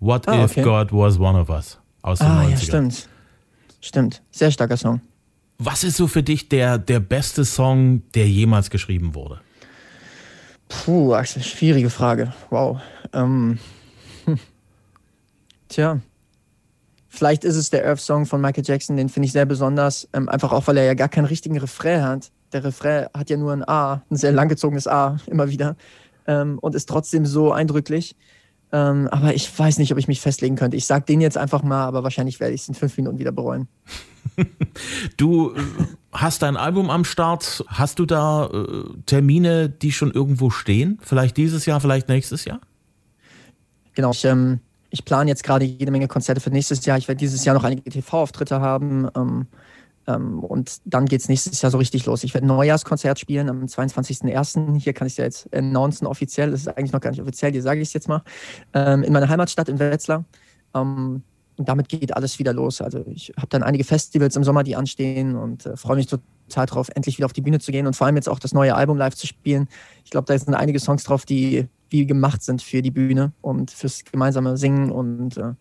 What 0.00 0.26
ah, 0.28 0.44
if 0.44 0.52
okay. 0.52 0.62
God 0.62 0.92
was 0.92 1.18
one 1.18 1.38
of 1.38 1.50
us? 1.50 1.78
Aus 2.02 2.18
den 2.18 2.26
ah, 2.26 2.42
90ern. 2.42 2.50
ja, 2.50 2.56
stimmt. 2.56 3.08
Stimmt. 3.80 4.22
Sehr 4.30 4.50
starker 4.50 4.76
Song. 4.76 5.00
Was 5.58 5.84
ist 5.84 5.96
so 5.96 6.06
für 6.06 6.22
dich 6.22 6.48
der, 6.48 6.78
der 6.78 7.00
beste 7.00 7.44
Song, 7.44 8.02
der 8.14 8.28
jemals 8.28 8.70
geschrieben 8.70 9.14
wurde? 9.14 9.40
Puh, 10.68 11.14
Axel, 11.14 11.42
schwierige 11.42 11.90
Frage. 11.90 12.32
Wow. 12.48 12.80
Ähm, 13.12 13.58
Tja, 15.68 16.00
vielleicht 17.08 17.44
ist 17.44 17.56
es 17.56 17.70
der 17.70 17.86
Earth-Song 17.86 18.26
von 18.26 18.40
Michael 18.40 18.64
Jackson, 18.64 18.96
den 18.96 19.08
finde 19.08 19.26
ich 19.26 19.32
sehr 19.32 19.46
besonders, 19.46 20.08
ähm, 20.12 20.28
einfach 20.28 20.52
auch, 20.52 20.66
weil 20.66 20.78
er 20.78 20.84
ja 20.84 20.94
gar 20.94 21.08
keinen 21.08 21.26
richtigen 21.26 21.58
Refrain 21.58 22.02
hat. 22.02 22.30
Der 22.52 22.64
Refrain 22.64 23.06
hat 23.14 23.30
ja 23.30 23.36
nur 23.36 23.52
ein 23.52 23.68
A, 23.68 24.02
ein 24.10 24.16
sehr 24.16 24.32
langgezogenes 24.32 24.88
A, 24.88 25.18
immer 25.26 25.50
wieder, 25.50 25.76
ähm, 26.26 26.58
und 26.60 26.74
ist 26.74 26.88
trotzdem 26.88 27.26
so 27.26 27.52
eindrücklich. 27.52 28.16
Ähm, 28.72 29.08
aber 29.08 29.34
ich 29.34 29.58
weiß 29.58 29.78
nicht, 29.78 29.92
ob 29.92 29.98
ich 29.98 30.08
mich 30.08 30.20
festlegen 30.20 30.56
könnte. 30.56 30.76
Ich 30.76 30.86
sage 30.86 31.04
den 31.04 31.20
jetzt 31.20 31.36
einfach 31.36 31.62
mal, 31.62 31.84
aber 31.84 32.04
wahrscheinlich 32.04 32.38
werde 32.38 32.54
ich 32.54 32.62
es 32.62 32.68
in 32.68 32.74
fünf 32.74 32.96
Minuten 32.96 33.18
wieder 33.18 33.32
bereuen. 33.32 33.68
du 35.16 35.52
äh, 35.54 35.60
hast 36.12 36.42
dein 36.42 36.56
Album 36.56 36.90
am 36.90 37.04
Start. 37.04 37.64
Hast 37.66 37.98
du 37.98 38.06
da 38.06 38.46
äh, 38.46 38.84
Termine, 39.06 39.68
die 39.68 39.92
schon 39.92 40.12
irgendwo 40.12 40.50
stehen? 40.50 40.98
Vielleicht 41.02 41.36
dieses 41.36 41.66
Jahr, 41.66 41.80
vielleicht 41.80 42.08
nächstes 42.08 42.44
Jahr? 42.44 42.60
Genau, 43.94 44.12
ich 44.12 44.24
ähm, 44.24 44.60
ich 44.90 45.04
plane 45.04 45.30
jetzt 45.30 45.44
gerade 45.44 45.64
jede 45.64 45.90
Menge 45.90 46.08
Konzerte 46.08 46.40
für 46.40 46.50
nächstes 46.50 46.84
Jahr. 46.84 46.98
Ich 46.98 47.08
werde 47.08 47.18
dieses 47.18 47.44
Jahr 47.44 47.54
noch 47.54 47.64
einige 47.64 47.88
TV-Auftritte 47.88 48.60
haben. 48.60 49.08
Ähm, 49.16 49.20
ähm, 49.20 49.46
und 50.16 50.78
dann 50.84 51.06
geht 51.06 51.20
es 51.20 51.28
nächstes 51.28 51.60
Jahr 51.62 51.70
so 51.70 51.78
richtig 51.78 52.06
los. 52.06 52.24
Ich 52.24 52.34
werde 52.34 52.46
ein 52.46 52.48
Neujahrskonzert 52.48 53.18
spielen 53.18 53.48
am 53.48 53.64
22.01. 53.64 54.78
Hier 54.78 54.92
kann 54.92 55.06
ich 55.06 55.14
es 55.14 55.16
ja 55.16 55.24
jetzt 55.24 55.54
announcen 55.54 56.06
offiziell. 56.06 56.50
Das 56.50 56.60
ist 56.60 56.68
eigentlich 56.68 56.92
noch 56.92 57.00
gar 57.00 57.10
nicht 57.10 57.20
offiziell, 57.20 57.52
hier 57.52 57.62
sage 57.62 57.80
ich 57.80 57.88
es 57.88 57.94
jetzt 57.94 58.08
mal. 58.08 58.22
Ähm, 58.74 59.02
in 59.02 59.12
meiner 59.12 59.28
Heimatstadt 59.28 59.68
in 59.68 59.78
Wetzlar. 59.78 60.24
Ähm, 60.74 61.22
und 61.56 61.68
damit 61.68 61.90
geht 61.90 62.16
alles 62.16 62.38
wieder 62.38 62.54
los. 62.54 62.80
Also 62.80 63.04
ich 63.06 63.34
habe 63.36 63.48
dann 63.50 63.62
einige 63.62 63.84
Festivals 63.84 64.34
im 64.34 64.44
Sommer, 64.44 64.62
die 64.62 64.76
anstehen 64.76 65.36
und 65.36 65.66
äh, 65.66 65.76
freue 65.76 65.96
mich 65.96 66.06
total 66.06 66.64
drauf, 66.66 66.88
endlich 66.94 67.18
wieder 67.18 67.26
auf 67.26 67.34
die 67.34 67.42
Bühne 67.42 67.58
zu 67.58 67.70
gehen 67.70 67.86
und 67.86 67.94
vor 67.94 68.06
allem 68.06 68.16
jetzt 68.16 68.30
auch 68.30 68.38
das 68.38 68.54
neue 68.54 68.74
Album 68.74 68.96
live 68.96 69.14
zu 69.14 69.26
spielen. 69.26 69.68
Ich 70.04 70.10
glaube, 70.10 70.24
da 70.26 70.38
sind 70.38 70.54
einige 70.54 70.80
Songs 70.80 71.04
drauf, 71.04 71.26
die 71.26 71.68
wie 71.90 72.06
gemacht 72.06 72.42
sind 72.42 72.62
für 72.62 72.80
die 72.80 72.90
Bühne 72.90 73.32
und 73.42 73.70
fürs 73.70 74.04
gemeinsame 74.04 74.56
Singen. 74.56 74.90
Und 74.90 75.36
äh, 75.36 75.52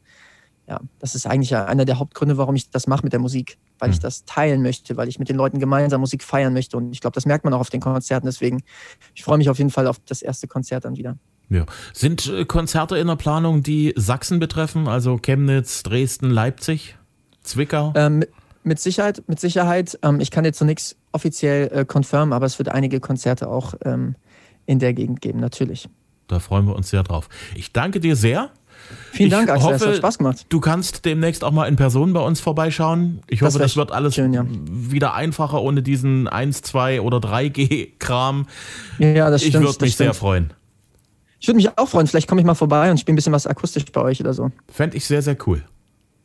ja, 0.70 0.80
das 1.00 1.16
ist 1.16 1.26
eigentlich 1.26 1.56
einer 1.56 1.84
der 1.84 1.98
Hauptgründe, 1.98 2.38
warum 2.38 2.56
ich 2.56 2.70
das 2.70 2.86
mache 2.86 3.04
mit 3.04 3.12
der 3.12 3.20
Musik, 3.20 3.58
weil 3.80 3.90
ich 3.90 3.96
hm. 3.96 4.04
das 4.04 4.24
teilen 4.26 4.62
möchte, 4.62 4.98
weil 4.98 5.08
ich 5.08 5.18
mit 5.18 5.28
den 5.28 5.36
Leuten 5.36 5.60
gemeinsam 5.60 6.00
Musik 6.00 6.24
feiern 6.24 6.54
möchte. 6.54 6.78
Und 6.78 6.92
ich 6.92 7.02
glaube, 7.02 7.16
das 7.16 7.26
merkt 7.26 7.44
man 7.44 7.56
auch 7.56 7.60
auf 7.60 7.72
den 7.72 7.82
Konzerten. 7.82 8.28
Deswegen, 8.28 8.62
ich 9.16 9.24
freue 9.24 9.40
mich 9.40 9.50
auf 9.50 9.58
jeden 9.58 9.72
Fall 9.72 9.88
auf 9.88 9.98
das 10.06 10.22
erste 10.22 10.48
Konzert 10.48 10.86
dann 10.86 10.96
wieder. 10.96 11.18
Ja. 11.50 11.66
Sind 11.94 12.28
äh, 12.28 12.46
Konzerte 12.46 13.00
in 13.00 13.08
der 13.08 13.16
Planung, 13.16 13.64
die 13.64 13.94
Sachsen 13.96 14.40
betreffen, 14.40 14.88
also 14.88 15.18
Chemnitz, 15.18 15.82
Dresden, 15.82 16.30
Leipzig, 16.30 16.96
Zwickau? 17.42 17.92
Ähm, 17.96 18.24
mit 18.64 18.80
Sicherheit, 18.80 19.24
mit 19.26 19.40
Sicherheit. 19.40 19.98
Ähm, 20.04 20.20
ich 20.20 20.30
kann 20.30 20.46
jetzt 20.46 20.60
so 20.60 20.66
nichts 20.66 20.98
offiziell 21.12 21.72
äh, 21.74 21.86
confirmen, 21.86 22.32
aber 22.32 22.46
es 22.46 22.60
wird 22.60 22.70
einige 22.70 23.00
Konzerte 23.00 23.50
auch 23.50 23.74
ähm, 23.84 24.16
in 24.68 24.78
der 24.78 24.94
Gegend 24.94 25.22
geben, 25.22 25.40
natürlich. 25.40 25.90
Da 26.28 26.38
freuen 26.38 26.68
wir 26.68 26.76
uns 26.76 26.92
sehr 26.92 27.02
drauf. 27.02 27.28
Ich 27.56 27.74
danke 27.74 28.00
dir 28.00 28.16
sehr. 28.16 28.52
Vielen 29.12 29.30
Dank, 29.30 29.50
Axel. 29.50 29.66
Hoffe, 29.66 29.76
es 29.76 29.86
hat 29.88 29.98
Spaß 29.98 30.18
gemacht. 30.18 30.46
Du 30.50 30.60
kannst 30.60 31.06
demnächst 31.06 31.44
auch 31.44 31.52
mal 31.52 31.68
in 31.68 31.76
Person 31.76 32.14
bei 32.14 32.22
uns 32.22 32.40
vorbeischauen. 32.40 33.22
Ich 33.28 33.40
das 33.40 33.54
hoffe, 33.54 33.60
das 33.60 33.76
wird 33.76 33.92
alles 33.92 34.16
schön, 34.16 34.34
ja. 34.34 34.46
wieder 34.48 35.14
einfacher 35.14 35.62
ohne 35.62 35.82
diesen 35.82 36.28
1, 36.28 36.62
2 36.62 37.02
oder 37.02 37.18
3G-Kram. 37.18 38.48
Ja, 38.98 39.30
das 39.30 39.42
stimmt. 39.42 39.56
Ich 39.56 39.62
würde 39.62 39.86
mich 39.86 39.96
sehr 39.96 40.14
freuen. 40.14 40.54
Ich 41.40 41.48
würde 41.48 41.58
mich 41.58 41.78
auch 41.78 41.88
freuen. 41.88 42.08
Vielleicht 42.08 42.28
komme 42.28 42.42
ich 42.42 42.48
mal 42.48 42.56
vorbei 42.56 42.92
und 42.92 43.00
spiele 43.00 43.14
ein 43.14 43.16
bisschen 43.16 43.34
was 43.34 43.48
akustisch 43.48 43.86
bei 43.86 44.02
euch 44.02 44.20
oder 44.20 44.34
so. 44.34 44.52
Fände 44.72 44.98
ich 44.98 45.06
sehr, 45.06 45.22
sehr 45.22 45.38
cool. 45.48 45.64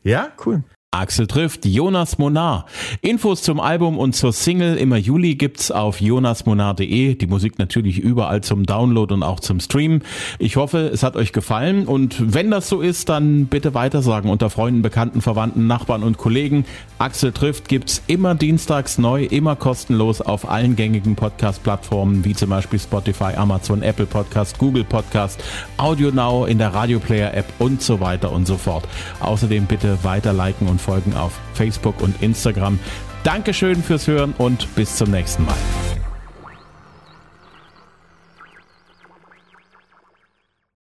Ja? 0.03 0.29
Cool. 0.45 0.63
Axel 0.95 1.27
trifft 1.27 1.67
Jonas 1.67 2.19
Monar. 2.19 2.67
Infos 3.01 3.43
zum 3.43 3.59
Album 3.59 3.99
und 3.99 4.15
zur 4.15 4.33
Single 4.33 4.77
immer 4.77 4.97
Juli 4.97 5.35
gibt's 5.35 5.73
auf 5.73 6.01
jonasmonar.de. 6.01 7.17
Die 7.17 7.27
Musik 7.27 7.59
natürlich 7.59 7.99
überall 7.99 8.43
zum 8.43 8.65
Download 8.65 9.13
und 9.13 9.25
auch 9.25 9.41
zum 9.41 9.59
Stream. 9.59 10.03
Ich 10.39 10.55
hoffe, 10.55 10.91
es 10.93 11.03
hat 11.03 11.17
euch 11.17 11.33
gefallen 11.33 11.89
und 11.89 12.33
wenn 12.33 12.49
das 12.53 12.69
so 12.69 12.81
ist, 12.81 13.09
dann 13.09 13.47
bitte 13.47 13.75
weitersagen 13.75 14.31
unter 14.31 14.51
Freunden, 14.51 14.83
Bekannten, 14.83 15.21
Verwandten, 15.21 15.67
Nachbarn 15.67 16.05
und 16.05 16.17
Kollegen. 16.17 16.65
Axel 16.99 17.33
trifft 17.33 17.67
gibt's 17.67 18.01
immer 18.07 18.37
dienstags 18.37 18.97
neu, 18.97 19.25
immer 19.25 19.57
kostenlos 19.57 20.21
auf 20.21 20.49
allen 20.49 20.77
gängigen 20.77 21.17
Podcast-Plattformen 21.17 22.25
wie 22.25 22.35
zum 22.35 22.51
Beispiel 22.51 22.79
Spotify, 22.79 23.35
Amazon, 23.35 23.83
Apple 23.83 24.07
Podcast, 24.07 24.59
Google 24.59 24.85
Podcast, 24.85 25.43
Audio 25.77 26.13
Now 26.13 26.47
in 26.47 26.59
der 26.59 26.73
Radio 26.73 27.01
Player 27.01 27.35
App 27.35 27.47
und 27.59 27.83
so 27.83 27.99
weiter 27.99 28.31
und 28.31 28.47
so 28.47 28.57
fort. 28.57 28.87
Außerdem 29.19 29.67
bitte 29.67 29.99
weiter 30.05 30.33
liken 30.33 30.69
und 30.69 30.84
folgen 30.85 31.15
auf 31.15 31.33
Facebook 31.55 32.01
und 32.01 32.23
Instagram. 32.23 32.79
Dankeschön 33.25 33.83
fürs 33.83 34.07
Hören 34.07 34.35
und 34.39 34.73
bis 34.75 34.97
zum 34.97 35.11
nächsten 35.11 35.45
Mal. 35.45 36.04